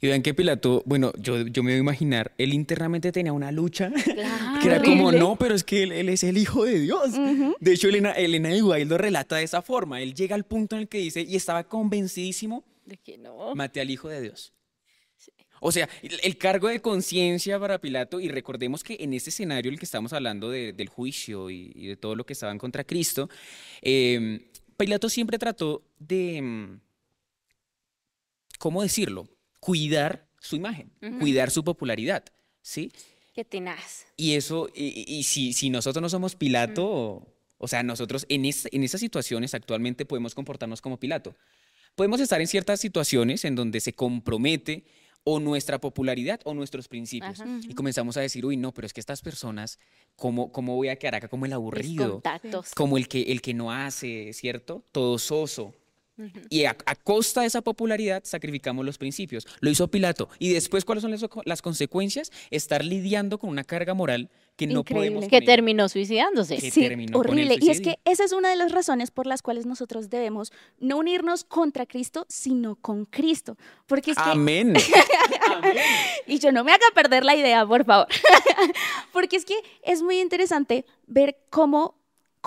Y 0.00 0.06
vean 0.06 0.22
que 0.22 0.32
Pilato, 0.32 0.82
bueno, 0.86 1.12
yo, 1.18 1.46
yo 1.46 1.62
me 1.62 1.72
voy 1.72 1.76
a 1.76 1.80
imaginar, 1.80 2.32
él 2.38 2.54
internamente 2.54 3.12
tenía 3.12 3.32
una 3.32 3.52
lucha, 3.52 3.92
que 4.62 4.68
era 4.68 4.82
como, 4.82 5.12
no, 5.12 5.36
pero 5.36 5.54
es 5.54 5.64
que 5.64 5.82
él, 5.82 6.08
es 6.08 6.22
el 6.22 6.38
hijo 6.38 6.64
de 6.64 6.78
Dios. 6.78 7.12
De 7.60 7.72
hecho, 7.72 7.88
Elena, 7.88 8.12
Elena 8.12 8.48
de 8.48 8.60
Guay 8.60 8.84
lo 8.84 8.96
relata 8.96 9.36
de 9.36 9.42
esa 9.42 9.60
forma. 9.60 10.00
Él 10.00 10.14
llega 10.14 10.34
al 10.34 10.44
punto 10.44 10.76
en 10.76 10.82
el 10.82 10.88
que 10.88 10.98
dice, 10.98 11.20
y 11.20 11.36
estaba 11.36 11.64
convencidísimo 11.64 12.64
de 12.86 12.96
que 12.96 13.18
no. 13.18 13.54
Mate 13.54 13.80
al 13.80 13.90
hijo 13.90 14.08
de 14.08 14.22
Dios. 14.22 14.54
O 15.60 15.72
sea, 15.72 15.88
el 16.02 16.36
cargo 16.38 16.68
de 16.68 16.80
conciencia 16.80 17.58
para 17.58 17.80
Pilato, 17.80 18.20
y 18.20 18.28
recordemos 18.28 18.84
que 18.84 18.96
en 19.00 19.14
ese 19.14 19.30
escenario 19.30 19.70
el 19.70 19.78
que 19.78 19.84
estamos 19.84 20.12
hablando 20.12 20.50
del 20.50 20.88
juicio 20.88 21.50
y, 21.50 21.88
de 21.88 21.96
todo 21.96 22.14
lo 22.14 22.24
que 22.24 22.32
estaban 22.32 22.58
contra 22.58 22.84
Cristo, 22.84 23.28
em, 23.82 24.40
Pilato 24.76 25.08
siempre 25.08 25.38
trató 25.38 25.82
de, 25.98 26.36
em, 26.36 26.80
¿cómo 28.58 28.82
decirlo? 28.82 29.28
Cuidar 29.60 30.28
su 30.40 30.56
imagen, 30.56 30.92
cuidar 31.18 31.50
su 31.50 31.64
popularidad, 31.64 32.24
¿sí? 32.62 32.92
Qué 33.34 33.44
tenaz. 33.44 34.06
Y 34.16 34.34
eso, 34.34 34.68
y, 34.74 35.22
si, 35.24 35.52
si, 35.52 35.70
nosotros 35.70 36.02
no 36.02 36.08
somos 36.08 36.36
Pilato, 36.36 37.26
o 37.56 37.68
sea, 37.68 37.82
nosotros 37.82 38.24
en, 38.28 38.44
en 38.44 38.84
esas 38.84 39.00
situaciones 39.00 39.54
actualmente 39.54 40.04
podemos 40.04 40.34
comportarnos 40.34 40.80
como 40.80 40.98
Pilato. 40.98 41.36
Podemos 41.94 42.20
estar 42.20 42.40
en 42.40 42.46
ciertas 42.46 42.80
situaciones 42.80 43.44
en 43.44 43.56
donde 43.56 43.80
se 43.80 43.92
compromete 43.92 44.84
o 45.24 45.40
nuestra 45.40 45.80
popularidad 45.80 46.40
o 46.44 46.54
nuestros 46.54 46.88
principios. 46.88 47.42
Y 47.68 47.74
comenzamos 47.74 48.16
a 48.16 48.20
decir, 48.20 48.46
uy, 48.46 48.56
no, 48.56 48.72
pero 48.72 48.86
es 48.86 48.92
que 48.92 49.00
estas 49.00 49.20
personas, 49.20 49.78
¿cómo, 50.16 50.52
cómo 50.52 50.74
voy 50.74 50.88
a 50.88 50.96
quedar 50.96 51.16
acá 51.16 51.28
como 51.28 51.46
el 51.46 51.52
aburrido? 51.52 52.22
Como 52.74 52.96
el 52.96 53.08
que, 53.08 53.22
el 53.22 53.42
que 53.42 53.54
no 53.54 53.72
hace, 53.72 54.32
¿cierto? 54.32 54.84
Todo 54.92 55.18
soso. 55.18 55.74
Y 56.50 56.64
a, 56.64 56.74
costa 57.04 57.42
de 57.42 57.46
esa 57.46 57.62
popularidad 57.62 58.22
sacrificamos 58.24 58.84
los 58.84 58.98
principios. 58.98 59.46
Lo 59.60 59.70
hizo 59.70 59.88
Pilato. 59.88 60.28
Y 60.38 60.52
después, 60.52 60.84
¿cuáles 60.84 61.02
son 61.02 61.14
las, 61.44 61.62
consecuencias? 61.62 62.32
Estar 62.50 62.84
lidiando 62.84 63.38
con 63.38 63.50
una 63.50 63.64
carga 63.64 63.94
moral 63.94 64.30
que 64.58 64.66
no 64.66 64.84
podemos. 64.84 65.28
Que 65.28 65.40
terminó 65.40 65.88
suicidándose. 65.88 66.58
sí, 66.60 66.88
horrible. 67.14 67.56
y 67.60 67.70
es 67.70 67.80
que 67.80 68.00
esa 68.04 68.24
es 68.24 68.32
una 68.32 68.50
de 68.50 68.56
las 68.56 68.72
razones 68.72 69.12
por 69.12 69.26
las 69.26 69.40
cuales 69.40 69.66
nosotros 69.66 70.10
debemos 70.10 70.52
no 70.80 70.98
unirnos 70.98 71.44
contra 71.44 71.86
Cristo, 71.86 72.26
sino 72.28 72.74
con 72.74 73.04
Cristo. 73.04 73.56
Porque 73.86 74.10
es 74.10 74.18
Amén. 74.18 74.74
y 76.26 76.40
yo 76.40 76.50
no 76.50 76.64
me 76.64 76.72
haga 76.72 76.86
perder 76.92 77.24
la 77.24 77.36
idea, 77.36 77.64
por 77.64 77.84
favor. 77.84 78.08
Porque 79.12 79.36
es 79.36 79.44
que 79.44 79.54
es 79.82 80.02
muy 80.02 80.20
interesante 80.20 80.84
ver 81.06 81.38
cómo 81.50 81.94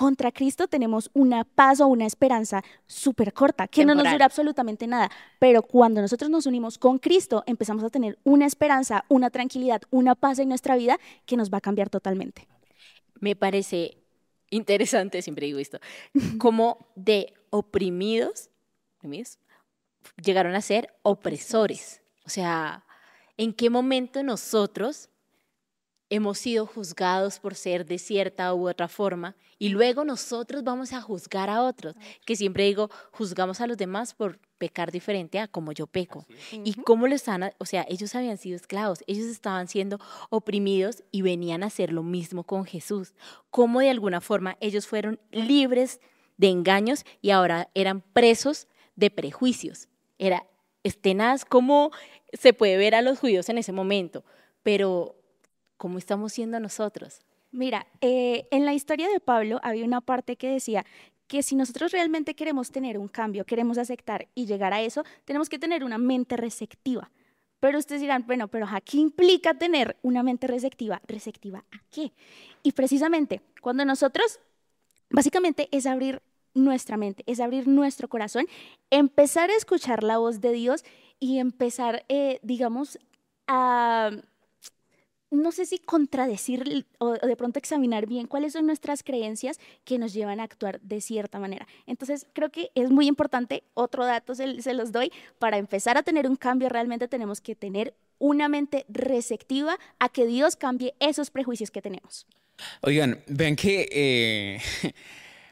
contra 0.02 0.32
Cristo 0.32 0.68
tenemos 0.68 1.12
una 1.14 1.44
paz 1.44 1.80
o 1.80 1.86
una 1.86 2.08
esperanza 2.08 2.64
súper 2.88 3.34
corta, 3.34 3.68
que 3.68 3.86
no 3.86 3.94
nos 3.94 4.10
dura 4.10 4.26
absolutamente 4.26 4.88
nada. 4.88 5.12
Pero 5.38 5.62
cuando 5.62 6.02
nosotros 6.02 6.32
nos 6.32 6.48
unimos 6.48 6.80
con 6.80 6.98
Cristo, 6.98 7.44
empezamos 7.46 7.84
a 7.84 7.92
tener 7.92 8.18
una 8.24 8.48
esperanza, 8.48 9.06
una 9.10 9.30
tranquilidad, 9.30 9.84
una 9.92 10.16
paz 10.16 10.40
en 10.40 10.50
nuestra 10.50 10.76
vida 10.76 10.98
que 11.28 11.38
nos 11.38 11.52
va 11.52 11.60
a 11.60 11.62
cambiar 11.62 11.92
totalmente. 11.92 12.48
Me 13.20 13.36
parece 13.36 14.00
interesante, 14.50 15.22
siempre 15.22 15.46
digo 15.46 15.60
esto, 15.60 15.80
como 16.40 16.80
de 16.96 17.36
oprimidos, 17.52 18.50
llegaron 20.26 20.56
a 20.56 20.62
ser 20.62 20.96
opresores. 21.04 22.02
O 22.26 22.30
sea, 22.32 22.88
¿en 23.38 23.54
qué 23.54 23.70
momento 23.70 24.24
nosotros 24.24 25.11
hemos 26.12 26.40
sido 26.40 26.66
juzgados 26.66 27.40
por 27.40 27.56
ser 27.56 27.86
de 27.86 27.98
cierta 27.98 28.54
u 28.54 28.68
otra 28.68 28.90
forma 28.90 29.36
y 29.58 29.70
luego 29.70 30.04
nosotros 30.04 30.62
vamos 30.62 30.92
a 30.92 31.02
juzgar 31.02 31.50
a 31.50 31.64
otros, 31.64 31.96
que 32.26 32.36
siempre 32.36 32.66
digo, 32.66 32.90
juzgamos 33.12 33.62
a 33.62 33.68
los 33.68 33.78
demás 33.78 34.14
por 34.14 34.38
pecar 34.58 34.92
diferente 34.92 35.40
a 35.40 35.48
como 35.48 35.72
yo 35.72 35.88
peco. 35.88 36.28
Y 36.52 36.74
cómo 36.74 37.08
lo 37.08 37.16
están, 37.16 37.54
o 37.60 37.66
sea, 37.66 37.86
ellos 37.88 38.14
habían 38.14 38.38
sido 38.38 38.58
esclavos, 38.58 39.06
ellos 39.08 39.28
estaban 39.28 39.70
siendo 39.70 40.00
oprimidos 40.30 41.02
y 41.12 41.22
venían 41.22 41.64
a 41.64 41.68
hacer 41.68 41.94
lo 41.94 42.04
mismo 42.04 42.44
con 42.44 42.66
Jesús. 42.66 43.14
Cómo 43.50 43.80
de 43.80 43.90
alguna 43.90 44.20
forma 44.20 44.58
ellos 44.60 44.88
fueron 44.88 45.18
libres 45.32 46.02
de 46.36 46.50
engaños 46.50 47.06
y 47.22 47.30
ahora 47.30 47.70
eran 47.74 48.02
presos 48.02 48.68
de 48.98 49.12
prejuicios. 49.12 49.88
Era 50.20 50.46
estenaz 50.84 51.46
cómo 51.46 51.92
se 52.34 52.54
puede 52.54 52.76
ver 52.76 52.96
a 52.96 53.02
los 53.02 53.20
judíos 53.20 53.48
en 53.48 53.60
ese 53.60 53.72
momento, 53.72 54.26
pero 54.62 55.21
¿cómo 55.82 55.98
estamos 55.98 56.34
siendo 56.34 56.60
nosotros? 56.60 57.22
Mira, 57.52 57.88
eh, 58.02 58.48
en 58.52 58.66
la 58.66 58.74
historia 58.76 59.10
de 59.10 59.20
Pablo 59.20 59.60
había 59.64 59.84
una 59.84 60.00
parte 60.00 60.36
que 60.36 60.48
decía 60.48 60.86
que 61.28 61.42
si 61.42 61.56
nosotros 61.56 61.92
realmente 61.92 62.36
queremos 62.36 62.70
tener 62.70 63.00
un 63.00 63.08
cambio, 63.08 63.46
queremos 63.46 63.80
aceptar 63.80 64.28
y 64.36 64.46
llegar 64.46 64.74
a 64.74 64.82
eso, 64.82 65.04
tenemos 65.26 65.50
que 65.50 65.58
tener 65.58 65.84
una 65.84 65.98
mente 65.98 66.38
receptiva. 66.38 67.10
Pero 67.60 67.80
ustedes 67.80 68.00
dirán, 68.00 68.26
bueno, 68.28 68.48
pero 68.48 68.68
¿qué 68.86 68.98
implica 68.98 69.56
tener 69.56 69.98
una 70.04 70.22
mente 70.22 70.46
receptiva? 70.46 71.02
¿Receptiva 71.08 71.66
a 71.72 71.80
qué? 71.90 72.12
Y 72.62 72.74
precisamente 72.74 73.42
cuando 73.60 73.84
nosotros, 73.84 74.40
básicamente 75.10 75.68
es 75.72 75.88
abrir 75.88 76.22
nuestra 76.54 76.96
mente, 76.96 77.24
es 77.26 77.40
abrir 77.40 77.68
nuestro 77.68 78.08
corazón, 78.08 78.46
empezar 78.92 79.50
a 79.50 79.56
escuchar 79.56 80.04
la 80.04 80.20
voz 80.20 80.42
de 80.42 80.52
Dios 80.52 80.86
y 81.20 81.40
empezar, 81.40 82.06
eh, 82.08 82.40
digamos, 82.44 83.00
a 83.48 84.12
no 85.32 85.52
sé 85.52 85.66
si 85.66 85.80
contradecir 85.80 86.86
o, 87.00 87.14
de 87.14 87.36
pronto 87.36 87.58
examinar 87.58 88.06
bien 88.06 88.28
cuáles 88.28 88.54
son 88.54 88.68
nuestras 88.68 89.02
creencias 89.02 89.60
que 89.86 89.98
nos 89.98 90.14
llevan 90.14 90.40
a 90.40 90.44
actuar 90.44 90.80
de 90.82 91.02
cierta 91.02 91.40
manera. 91.40 91.68
Entonces, 91.88 92.28
creo 92.34 92.50
que 92.50 92.70
es 92.76 92.92
muy 92.92 93.08
importante, 93.08 93.64
otro 93.74 94.06
dato 94.06 94.36
se, 94.36 94.62
se, 94.62 94.74
los 94.74 94.92
doy, 94.92 95.12
para 95.40 95.58
empezar 95.58 95.98
a 95.98 96.04
tener 96.04 96.28
un 96.28 96.36
cambio 96.36 96.70
realmente 96.70 97.08
tenemos 97.08 97.42
que 97.42 97.56
tener 97.56 97.96
una 98.20 98.50
mente 98.50 98.86
receptiva 98.90 99.80
a 100.00 100.10
que 100.10 100.26
Dios 100.26 100.56
cambie 100.56 100.94
esos 101.00 101.32
prejuicios 101.32 101.72
que 101.72 101.82
tenemos. 101.82 102.28
Oigan, 102.82 103.24
ven 103.28 103.56
que... 103.56 103.88
Eh, 103.92 104.94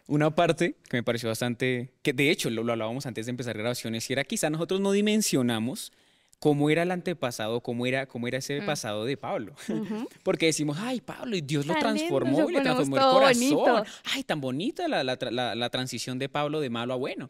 una 0.09 0.33
parte 0.33 0.75
que 0.89 0.97
me 0.97 1.03
pareció 1.03 1.29
bastante, 1.29 1.91
que 2.01 2.13
de 2.13 2.31
hecho 2.31 2.49
lo, 2.49 2.63
lo 2.63 2.71
hablábamos 2.73 3.05
antes 3.05 3.27
de 3.27 3.29
empezar 3.29 3.55
grabaciones, 3.55 4.09
y 4.09 4.13
era 4.13 4.23
quizá 4.23 4.49
nosotros 4.49 4.81
no 4.81 4.91
dimensionamos 4.91 5.91
cómo 6.39 6.69
era 6.69 6.83
el 6.83 6.91
antepasado, 6.91 7.61
cómo 7.61 7.85
era, 7.85 8.05
cómo 8.07 8.27
era 8.27 8.37
ese 8.37 8.61
mm. 8.61 8.65
pasado 8.65 9.05
de 9.05 9.17
Pablo. 9.17 9.53
Porque 10.23 10.47
decimos, 10.47 10.77
ay, 10.79 11.01
Pablo, 11.01 11.35
y 11.35 11.41
Dios 11.41 11.65
lo 11.65 11.75
transformó 11.75 12.49
y 12.49 12.53
le 12.53 12.61
transformó 12.61 12.95
el 12.95 13.03
corazón. 13.03 13.85
Ay, 14.05 14.23
tan 14.23 14.39
bonita 14.41 14.87
la, 14.87 15.03
la, 15.03 15.55
la, 15.55 15.69
transición 15.69 16.17
de 16.17 16.29
Pablo 16.29 16.61
de 16.61 16.69
malo 16.69 16.93
a 16.93 16.95
bueno. 16.95 17.29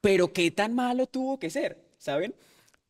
Pero 0.00 0.32
qué 0.32 0.50
tan 0.50 0.74
malo 0.74 1.06
tuvo 1.06 1.38
que 1.38 1.50
ser, 1.50 1.78
¿saben? 1.98 2.34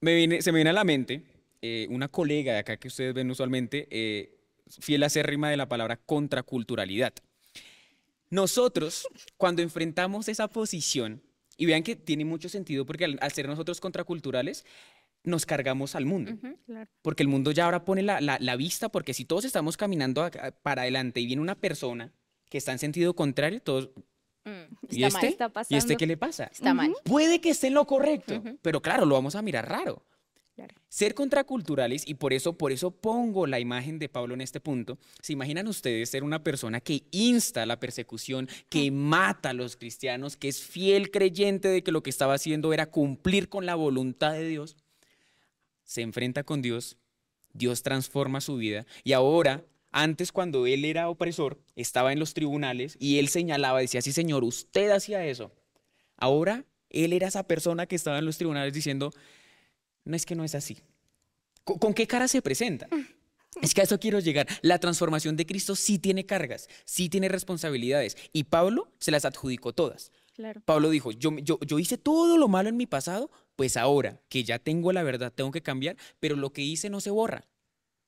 Me 0.00 0.14
viene, 0.14 0.40
se 0.40 0.52
me 0.52 0.58
viene 0.58 0.70
a 0.70 0.74
la 0.74 0.84
mente 0.84 1.22
eh, 1.60 1.86
una 1.90 2.08
colega 2.08 2.54
de 2.54 2.60
acá 2.60 2.76
que 2.76 2.88
ustedes 2.88 3.12
ven 3.12 3.30
usualmente, 3.30 3.86
eh, 3.90 4.38
fiel 4.66 5.02
acérrima 5.02 5.50
de 5.50 5.56
la 5.56 5.68
palabra 5.68 5.96
contraculturalidad. 5.96 7.12
Nosotros, 8.30 9.08
cuando 9.36 9.60
enfrentamos 9.60 10.28
esa 10.28 10.46
posición, 10.46 11.20
y 11.56 11.66
vean 11.66 11.82
que 11.82 11.94
tiene 11.94 12.24
mucho 12.24 12.48
sentido 12.48 12.86
porque 12.86 13.04
al 13.04 13.32
ser 13.32 13.46
nosotros 13.46 13.80
contraculturales, 13.82 14.64
nos 15.24 15.46
cargamos 15.46 15.94
al 15.94 16.06
mundo. 16.06 16.32
Porque 17.02 17.22
el 17.22 17.28
mundo 17.28 17.52
ya 17.52 17.64
ahora 17.64 17.84
pone 17.84 18.02
la, 18.02 18.20
la, 18.20 18.56
vista, 18.56 18.88
porque 18.88 19.14
si 19.14 19.24
todos 19.24 19.44
estamos 19.44 19.76
caminando 19.76 20.28
para 20.62 20.82
adelante 20.82 21.20
y 21.20 21.26
viene 21.26 21.42
una 21.42 21.54
persona 21.54 22.12
que 22.48 22.58
está 22.58 22.72
en 22.72 22.78
sentido 22.78 23.14
contrario, 23.14 23.60
todos... 23.62 23.90
Mm, 24.44 24.74
¿Y, 24.90 25.04
este? 25.04 25.36
¿Y 25.68 25.76
este 25.76 25.96
qué 25.96 26.06
le 26.06 26.16
pasa? 26.16 26.44
Está 26.44 26.72
mal. 26.72 26.94
Puede 27.04 27.40
que 27.40 27.50
esté 27.50 27.66
en 27.66 27.74
lo 27.74 27.86
correcto, 27.86 28.42
pero 28.62 28.80
claro, 28.80 29.04
lo 29.04 29.14
vamos 29.14 29.34
a 29.34 29.42
mirar 29.42 29.68
raro. 29.68 30.04
Ser 30.88 31.14
contraculturales, 31.14 32.06
y 32.06 32.14
por 32.14 32.32
eso, 32.32 32.58
por 32.58 32.72
eso 32.72 32.90
pongo 32.90 33.46
la 33.46 33.60
imagen 33.60 33.98
de 33.98 34.08
Pablo 34.08 34.34
en 34.34 34.40
este 34.40 34.60
punto, 34.60 34.98
¿se 35.22 35.32
imaginan 35.32 35.68
ustedes 35.68 36.10
ser 36.10 36.24
una 36.24 36.42
persona 36.42 36.80
que 36.80 37.04
insta 37.12 37.64
la 37.64 37.78
persecución, 37.78 38.48
que 38.68 38.90
mata 38.90 39.50
a 39.50 39.54
los 39.54 39.76
cristianos, 39.76 40.36
que 40.36 40.48
es 40.48 40.62
fiel 40.62 41.10
creyente 41.10 41.68
de 41.68 41.82
que 41.82 41.92
lo 41.92 42.02
que 42.02 42.10
estaba 42.10 42.34
haciendo 42.34 42.72
era 42.72 42.90
cumplir 42.90 43.48
con 43.48 43.66
la 43.66 43.74
voluntad 43.74 44.32
de 44.32 44.48
Dios? 44.48 44.76
Se 45.90 46.02
enfrenta 46.02 46.44
con 46.44 46.62
Dios, 46.62 46.98
Dios 47.52 47.82
transforma 47.82 48.40
su 48.40 48.54
vida 48.54 48.86
y 49.02 49.12
ahora, 49.12 49.64
antes 49.90 50.30
cuando 50.30 50.68
él 50.68 50.84
era 50.84 51.08
opresor, 51.08 51.58
estaba 51.74 52.12
en 52.12 52.20
los 52.20 52.32
tribunales 52.32 52.96
y 53.00 53.18
él 53.18 53.26
señalaba, 53.26 53.80
decía, 53.80 54.00
sí 54.00 54.12
Señor, 54.12 54.44
usted 54.44 54.90
hacía 54.90 55.26
eso. 55.26 55.50
Ahora 56.16 56.64
él 56.90 57.12
era 57.12 57.26
esa 57.26 57.42
persona 57.42 57.86
que 57.86 57.96
estaba 57.96 58.20
en 58.20 58.24
los 58.24 58.38
tribunales 58.38 58.72
diciendo, 58.72 59.10
no 60.04 60.14
es 60.14 60.26
que 60.26 60.36
no 60.36 60.44
es 60.44 60.54
así. 60.54 60.78
¿Con, 61.64 61.92
qué 61.92 62.06
cara 62.06 62.28
se 62.28 62.40
presenta? 62.40 62.88
Es 63.60 63.74
que 63.74 63.80
a 63.80 63.84
eso 63.84 63.98
quiero 63.98 64.20
llegar. 64.20 64.46
La 64.62 64.78
transformación 64.78 65.36
de 65.36 65.44
Cristo 65.44 65.74
sí 65.74 65.98
tiene 65.98 66.24
cargas, 66.24 66.68
sí 66.84 67.08
tiene 67.08 67.28
responsabilidades. 67.28 68.16
Y 68.32 68.44
Pablo 68.44 68.92
se 69.00 69.10
las 69.10 69.24
adjudicó 69.24 69.72
todas. 69.72 70.12
Pablo 70.64 70.88
dijo, 70.88 71.10
yo, 71.10 71.36
yo, 71.38 71.58
yo 71.66 71.78
hice 71.80 71.98
todo 71.98 72.38
lo 72.38 72.46
malo 72.46 72.68
en 72.68 72.76
mi 72.76 72.86
pasado, 72.86 73.28
pues 73.60 73.76
ahora 73.76 74.22
que 74.30 74.42
ya 74.42 74.58
tengo 74.58 74.90
la 74.90 75.02
verdad, 75.02 75.30
tengo 75.30 75.50
que 75.50 75.60
cambiar, 75.60 75.94
pero 76.18 76.34
lo 76.34 76.50
que 76.50 76.62
hice 76.62 76.88
no 76.88 76.98
se 76.98 77.10
borra, 77.10 77.46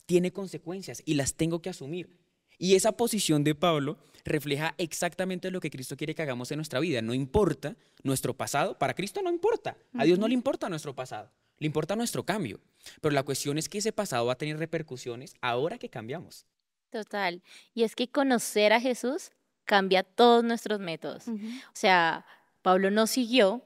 tiene 0.06 0.32
consecuencias 0.32 1.02
y 1.04 1.12
las 1.12 1.34
tengo 1.34 1.60
que 1.60 1.69
asumir. 1.69 2.17
Y 2.56 2.75
esa 2.75 2.93
posición 2.93 3.45
de 3.45 3.54
Pablo 3.54 3.99
refleja 4.25 4.75
exactamente 4.78 5.50
lo 5.50 5.60
que 5.60 5.69
Cristo 5.69 5.95
quiere 5.95 6.15
que 6.15 6.23
hagamos 6.23 6.50
en 6.52 6.56
nuestra 6.56 6.80
vida. 6.80 7.02
No 7.02 7.12
importa 7.12 7.76
nuestro 8.02 8.34
pasado, 8.34 8.78
para 8.78 8.95
Cristo 8.95 9.21
no 9.21 9.28
importa, 9.28 9.76
a 9.93 10.04
Dios 10.04 10.19
no 10.19 10.26
le 10.26 10.32
importa 10.32 10.71
nuestro 10.71 10.95
pasado, 10.95 11.30
le 11.58 11.67
importa 11.67 11.97
nuestro 11.97 12.25
cambio. 12.25 12.58
Pero 13.02 13.15
la 13.15 13.23
cuestión 13.23 13.58
es 13.58 13.69
que 13.69 13.76
ese 13.76 13.93
pasado 13.93 14.25
va 14.25 14.32
a 14.32 14.38
tener 14.38 14.56
repercusiones 14.56 15.34
ahora 15.43 15.76
que 15.76 15.91
cambiamos. 15.91 16.47
Total. 16.88 17.43
Y 17.75 17.82
es 17.82 17.95
que 17.95 18.08
conocer 18.08 18.73
a 18.73 18.80
Jesús 18.80 19.32
cambia 19.67 20.02
todos 20.02 20.43
nuestros 20.45 20.80
métodos. 20.80 21.28
O 21.28 21.75
sea, 21.75 22.25
Pablo 22.62 22.91
no 22.91 23.06
siguió 23.06 23.62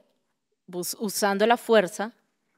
usando 0.68 1.46
la 1.46 1.56
fuerza, 1.56 2.12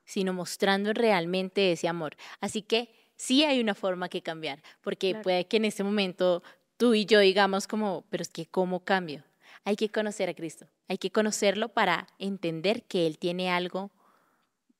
sino 0.04 0.32
mostrando 0.32 0.92
realmente 0.92 1.72
ese 1.72 1.88
amor. 1.88 2.16
Así 2.40 2.62
que 2.62 2.94
sí 3.16 3.44
hay 3.44 3.60
una 3.60 3.74
forma 3.74 4.08
que 4.08 4.22
cambiar, 4.22 4.62
porque 4.80 5.14
puede 5.14 5.46
que 5.46 5.58
en 5.58 5.66
este 5.66 5.84
momento 5.84 6.42
tú 6.76 6.94
y 6.94 7.04
yo 7.04 7.20
digamos 7.20 7.66
como, 7.66 8.04
pero 8.10 8.22
es 8.22 8.28
que 8.28 8.46
¿cómo 8.46 8.84
cambio? 8.84 9.24
Hay 9.64 9.76
que 9.76 9.90
conocer 9.90 10.30
a 10.30 10.34
Cristo, 10.34 10.66
hay 10.88 10.98
que 10.98 11.10
conocerlo 11.10 11.68
para 11.68 12.06
entender 12.18 12.84
que 12.84 13.06
Él 13.06 13.18
tiene 13.18 13.50
algo 13.50 13.90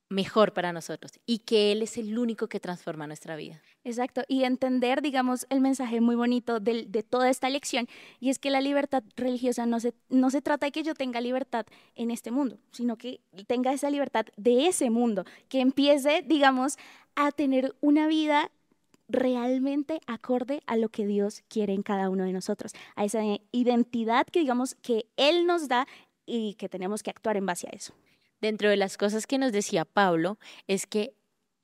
mejor 0.09 0.53
para 0.53 0.73
nosotros 0.73 1.13
y 1.27 1.41
que 1.41 1.73
Él 1.73 1.83
es 1.83 1.99
el 1.99 2.19
único 2.19 2.49
que 2.49 2.61
transforma 2.61 3.07
nuestra 3.07 3.37
vida. 3.37 3.61
Exacto, 3.85 4.23
y 4.29 4.45
entender, 4.45 5.03
digamos, 5.03 5.47
el 5.51 5.61
mensaje 5.61 6.01
muy 6.01 6.17
bonito 6.17 6.61
de, 6.61 6.85
toda 7.09 7.31
esta 7.31 7.49
lección, 7.49 7.89
y 8.21 8.31
es 8.31 8.39
que 8.39 8.51
la 8.51 8.61
libertad 8.61 9.03
religiosa 9.17 9.67
no 9.67 9.81
se, 9.81 9.95
no 10.09 10.31
se 10.31 10.43
trata 10.43 10.67
de 10.67 10.73
que 10.73 10.83
yo 10.83 10.95
tenga 10.95 11.21
libertad 11.21 11.67
en 11.95 12.11
este 12.11 12.31
mundo, 12.31 12.59
sino 12.73 12.97
que 12.97 13.21
tenga 13.47 13.73
esa 13.73 13.91
libertad 13.91 14.27
de 14.37 14.67
ese 14.67 14.91
mundo, 14.91 15.25
que 15.49 15.61
empiece, 15.61 16.23
digamos, 16.27 16.77
a 17.15 17.33
tener 17.33 17.75
una 17.81 18.07
vida 18.07 18.51
realmente 19.09 20.01
acorde 20.07 20.63
a 20.67 20.77
lo 20.77 20.91
que 20.91 21.07
Dios 21.07 21.43
quiere 21.49 21.73
en 21.73 21.83
cada 21.83 22.11
uno 22.11 22.25
de 22.25 22.33
nosotros, 22.33 22.73
a 22.95 23.05
esa 23.05 23.21
identidad 23.53 24.27
que 24.27 24.41
digamos 24.41 24.75
que 24.75 25.07
Él 25.17 25.47
nos 25.47 25.69
da 25.69 25.87
y 26.27 26.55
que 26.55 26.69
tenemos 26.69 27.03
que 27.03 27.11
actuar 27.11 27.39
en 27.39 27.47
base 27.47 27.69
a 27.69 27.71
eso 27.71 27.95
dentro 28.41 28.71
de 28.71 28.77
las 28.77 28.97
cosas 28.97 29.27
que 29.27 29.39
nos 29.39 29.53
decía 29.53 29.85
Pablo 29.85 30.39
es 30.67 30.87
que 30.87 31.15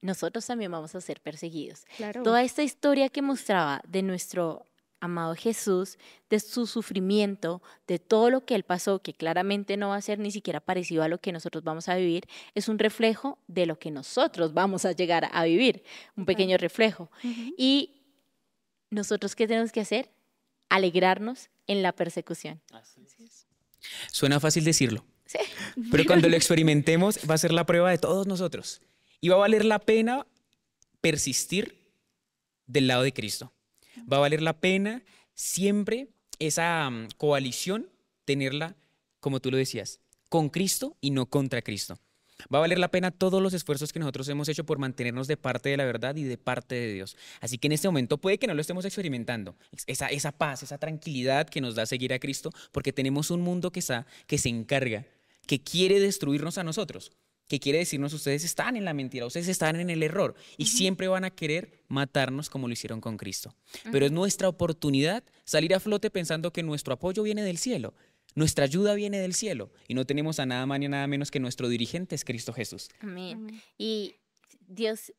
nosotros 0.01 0.45
también 0.47 0.71
vamos 0.71 0.95
a 0.95 1.01
ser 1.01 1.21
perseguidos. 1.21 1.87
Toda 2.23 2.43
esta 2.43 2.63
historia 2.63 3.09
que 3.09 3.23
mostraba 3.23 3.81
de 3.87 4.03
nuestro 4.03 4.67
amado 5.01 5.35
Jesús, 5.35 5.99
de 6.31 6.41
su 6.41 6.67
sufrimiento, 6.67 7.63
de 7.87 7.99
todo 7.99 8.31
lo 8.31 8.45
que 8.45 8.55
él 8.55 8.65
pasó, 8.65 9.01
que 9.01 9.13
claramente 9.13 9.77
no 9.77 9.91
va 9.91 9.97
a 9.97 10.03
ser 10.03 10.19
ni 10.19 10.31
siquiera 10.31 10.61
parecido 10.61 11.03
a 11.03 11.09
lo 11.09 11.19
que 11.19 11.33
nosotros 11.33 11.63
vamos 11.63 11.89
a 11.89 11.97
vivir, 11.97 12.27
es 12.55 12.69
un 12.69 12.79
reflejo 12.79 13.39
de 13.47 13.67
lo 13.67 13.79
que 13.79 13.91
nosotros 13.91 14.55
vamos 14.55 14.85
a 14.85 14.93
llegar 14.93 15.29
a 15.33 15.45
vivir, 15.45 15.85
un 16.17 16.25
pequeño 16.25 16.57
reflejo. 16.57 17.11
Y 17.57 18.03
nosotros, 18.91 19.35
¿qué 19.35 19.47
tenemos 19.47 19.73
que 19.73 19.81
hacer? 19.81 20.11
Alegrarnos 20.71 21.51
en 21.67 21.83
la 21.83 21.93
persecución. 21.93 22.61
Suena 24.11 24.41
fácil 24.41 24.65
decirlo, 24.65 25.05
pero 25.91 26.05
cuando 26.07 26.29
lo 26.29 26.37
experimentemos 26.37 27.19
va 27.29 27.35
a 27.35 27.39
ser 27.39 27.53
la 27.53 27.67
prueba 27.67 27.91
de 27.91 27.99
todos 27.99 28.27
nosotros. 28.27 28.81
Y 29.21 29.29
va 29.29 29.37
a 29.37 29.39
valer 29.39 29.65
la 29.65 29.79
pena 29.79 30.27
persistir 31.01 31.85
del 32.67 32.87
lado 32.87 33.03
de 33.03 33.13
Cristo. 33.13 33.53
Va 34.11 34.19
a 34.19 34.21
valer 34.21 34.43
la 34.43 34.61
pena 34.61 35.03
siempre 35.35 36.09
esa 36.39 36.89
mm, 36.91 37.09
coalición, 37.17 37.91
tenerla, 38.25 38.77
como 39.21 39.41
tú 39.41 39.51
lo 39.51 39.57
decías, 39.57 40.01
con 40.29 40.49
Cristo 40.49 40.97
y 41.01 41.11
no 41.11 41.27
contra 41.27 41.63
Cristo. 41.63 41.99
Va 42.53 42.59
a 42.59 42.61
valer 42.63 42.79
la 42.79 42.91
pena 42.91 43.11
todos 43.11 43.41
los 43.41 43.55
esfuerzos 43.55 43.93
que 43.93 44.01
nosotros 44.01 44.29
hemos 44.29 44.49
hecho 44.49 44.65
por 44.65 44.79
mantenernos 44.79 45.29
de 45.29 45.37
parte 45.37 45.69
de 45.69 45.77
la 45.77 45.85
verdad 45.85 46.17
y 46.17 46.25
de 46.25 46.37
parte 46.37 46.75
de 46.75 46.93
Dios. 46.93 47.17
Así 47.41 47.59
que 47.59 47.69
en 47.69 47.73
este 47.73 47.89
momento 47.89 48.19
puede 48.19 48.39
que 48.39 48.47
no 48.47 48.55
lo 48.55 48.61
estemos 48.61 48.85
experimentando, 48.85 49.57
esa, 49.87 50.09
esa 50.09 50.33
paz, 50.33 50.63
esa 50.63 50.79
tranquilidad 50.79 51.49
que 51.49 51.61
nos 51.61 51.75
da 51.75 51.87
seguir 51.87 52.13
a 52.13 52.19
Cristo, 52.19 52.51
porque 52.73 52.93
tenemos 52.93 53.31
un 53.31 53.41
mundo 53.41 53.71
que, 53.71 53.81
está, 53.81 54.07
que 54.27 54.39
se 54.39 54.49
encarga 54.49 55.07
que 55.47 55.63
quiere 55.63 56.01
destruirnos 56.01 56.59
a 56.59 56.65
nosotros, 56.65 57.13
que 57.49 57.61
quiere 57.61 57.79
decirnos 57.79 58.13
ustedes 58.13 58.45
están 58.45 58.77
en 58.77 58.85
la 58.85 58.95
mentira, 58.95 59.27
ustedes 59.27 59.49
están 59.49 59.79
en 59.79 59.91
el 59.91 60.03
error 60.03 60.35
y 60.57 60.67
siempre 60.67 61.09
van 61.09 61.25
a 61.25 61.31
querer 61.31 61.83
matarnos 61.89 62.49
como 62.49 62.69
lo 62.69 62.73
hicieron 62.73 63.01
con 63.01 63.17
Cristo. 63.17 63.55
Pero 63.93 64.07
es 64.07 64.13
nuestra 64.13 64.49
oportunidad 64.49 65.25
salir 65.45 65.75
a 65.75 65.81
flote 65.81 66.11
pensando 66.11 66.53
que 66.53 66.63
nuestro 66.63 66.95
apoyo 66.95 67.23
viene 67.23 67.43
del 67.43 67.59
cielo, 67.59 67.95
nuestra 68.35 68.65
ayuda 68.65 68.95
viene 68.95 69.19
del 69.19 69.35
cielo 69.35 69.71
y 69.87 69.95
no 69.95 70.07
tenemos 70.07 70.41
a 70.41 70.47
nada 70.47 70.67
más 70.67 70.81
ni 70.81 70.89
nada 70.89 71.07
menos 71.07 71.31
que 71.31 71.41
nuestro 71.41 71.69
dirigente 71.69 72.15
es 72.15 72.25
Cristo 72.25 72.53
Jesús. 72.53 72.89
Amén. 73.01 73.63
Y 73.79 74.17
Dios 74.67 75.13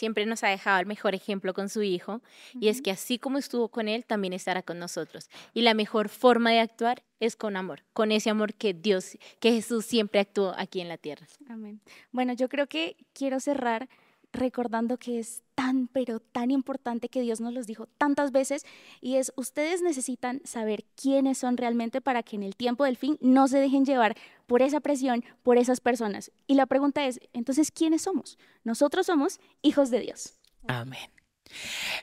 siempre 0.00 0.24
nos 0.24 0.42
ha 0.44 0.48
dejado 0.48 0.80
el 0.80 0.86
mejor 0.86 1.14
ejemplo 1.14 1.52
con 1.52 1.68
su 1.68 1.82
Hijo, 1.82 2.22
y 2.58 2.68
es 2.68 2.80
que 2.80 2.90
así 2.90 3.18
como 3.18 3.36
estuvo 3.36 3.68
con 3.68 3.86
Él, 3.86 4.06
también 4.06 4.32
estará 4.32 4.62
con 4.62 4.78
nosotros. 4.78 5.28
Y 5.52 5.60
la 5.60 5.74
mejor 5.74 6.08
forma 6.08 6.50
de 6.50 6.60
actuar 6.60 7.02
es 7.20 7.36
con 7.36 7.54
amor, 7.54 7.82
con 7.92 8.10
ese 8.10 8.30
amor 8.30 8.54
que 8.54 8.72
Dios, 8.72 9.18
que 9.40 9.52
Jesús 9.52 9.84
siempre 9.84 10.20
actuó 10.20 10.54
aquí 10.56 10.80
en 10.80 10.88
la 10.88 10.96
tierra. 10.96 11.26
Amén. 11.50 11.82
Bueno, 12.12 12.32
yo 12.32 12.48
creo 12.48 12.66
que 12.66 12.96
quiero 13.12 13.40
cerrar 13.40 13.90
recordando 14.32 14.96
que 14.96 15.18
es 15.18 15.42
tan, 15.60 15.88
pero 15.88 16.20
tan 16.20 16.50
importante 16.50 17.10
que 17.10 17.20
Dios 17.20 17.38
nos 17.38 17.52
los 17.52 17.66
dijo 17.66 17.86
tantas 17.98 18.32
veces 18.32 18.64
y 19.02 19.16
es, 19.16 19.30
ustedes 19.36 19.82
necesitan 19.82 20.40
saber 20.42 20.86
quiénes 20.96 21.36
son 21.36 21.58
realmente 21.58 22.00
para 22.00 22.22
que 22.22 22.36
en 22.36 22.44
el 22.44 22.56
tiempo 22.56 22.84
del 22.84 22.96
fin 22.96 23.18
no 23.20 23.46
se 23.46 23.58
dejen 23.58 23.84
llevar 23.84 24.16
por 24.46 24.62
esa 24.62 24.80
presión, 24.80 25.22
por 25.42 25.58
esas 25.58 25.82
personas. 25.82 26.32
Y 26.46 26.54
la 26.54 26.64
pregunta 26.64 27.04
es, 27.04 27.20
entonces, 27.34 27.70
¿quiénes 27.70 28.00
somos? 28.00 28.38
Nosotros 28.64 29.04
somos 29.04 29.38
hijos 29.60 29.90
de 29.90 30.00
Dios. 30.00 30.32
Amén. 30.66 31.10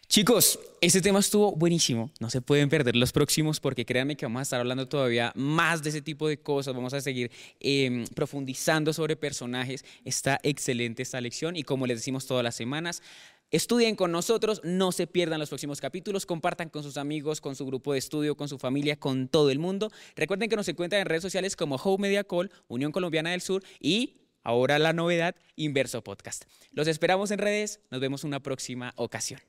Chicos, 0.07 0.59
este 0.81 1.01
tema 1.01 1.19
estuvo 1.19 1.53
buenísimo. 1.55 2.11
No 2.19 2.29
se 2.29 2.41
pueden 2.41 2.69
perder 2.69 2.95
los 2.95 3.11
próximos 3.11 3.59
porque 3.59 3.85
créanme 3.85 4.15
que 4.15 4.25
vamos 4.25 4.39
a 4.39 4.43
estar 4.43 4.59
hablando 4.59 4.87
todavía 4.87 5.31
más 5.35 5.83
de 5.83 5.89
ese 5.89 6.01
tipo 6.01 6.27
de 6.27 6.39
cosas. 6.39 6.73
Vamos 6.73 6.93
a 6.93 7.01
seguir 7.01 7.31
em, 7.59 8.05
profundizando 8.07 8.93
sobre 8.93 9.15
personajes. 9.15 9.83
Está 10.05 10.39
excelente 10.43 11.03
esta 11.03 11.19
lección 11.21 11.55
y 11.55 11.63
como 11.63 11.87
les 11.87 11.99
decimos 11.99 12.25
todas 12.25 12.43
las 12.43 12.55
semanas, 12.55 13.01
Estudien 13.49 13.95
con 13.95 14.11
nosotros, 14.11 14.61
no 14.63 14.91
se 14.91 15.07
pierdan 15.07 15.39
los 15.39 15.49
próximos 15.49 15.79
capítulos, 15.79 16.25
compartan 16.25 16.69
con 16.69 16.83
sus 16.83 16.97
amigos, 16.97 17.39
con 17.39 17.55
su 17.55 17.65
grupo 17.65 17.93
de 17.93 17.99
estudio, 17.99 18.35
con 18.35 18.49
su 18.49 18.57
familia, 18.57 18.99
con 18.99 19.27
todo 19.27 19.49
el 19.49 19.59
mundo. 19.59 19.91
Recuerden 20.15 20.49
que 20.49 20.55
nos 20.55 20.67
encuentran 20.67 21.01
en 21.01 21.07
redes 21.07 21.21
sociales 21.21 21.55
como 21.55 21.75
Home 21.75 22.03
Media 22.07 22.23
Call, 22.23 22.51
Unión 22.67 22.91
Colombiana 22.91 23.31
del 23.31 23.41
Sur 23.41 23.63
y 23.79 24.21
Ahora 24.47 24.79
la 24.79 24.93
novedad, 24.93 25.35
Inverso 25.57 26.01
Podcast. 26.05 26.45
Los 26.71 26.87
esperamos 26.87 27.31
en 27.31 27.39
redes, 27.39 27.81
nos 27.91 27.99
vemos 27.99 28.23
una 28.23 28.39
próxima 28.39 28.93
ocasión. 28.95 29.41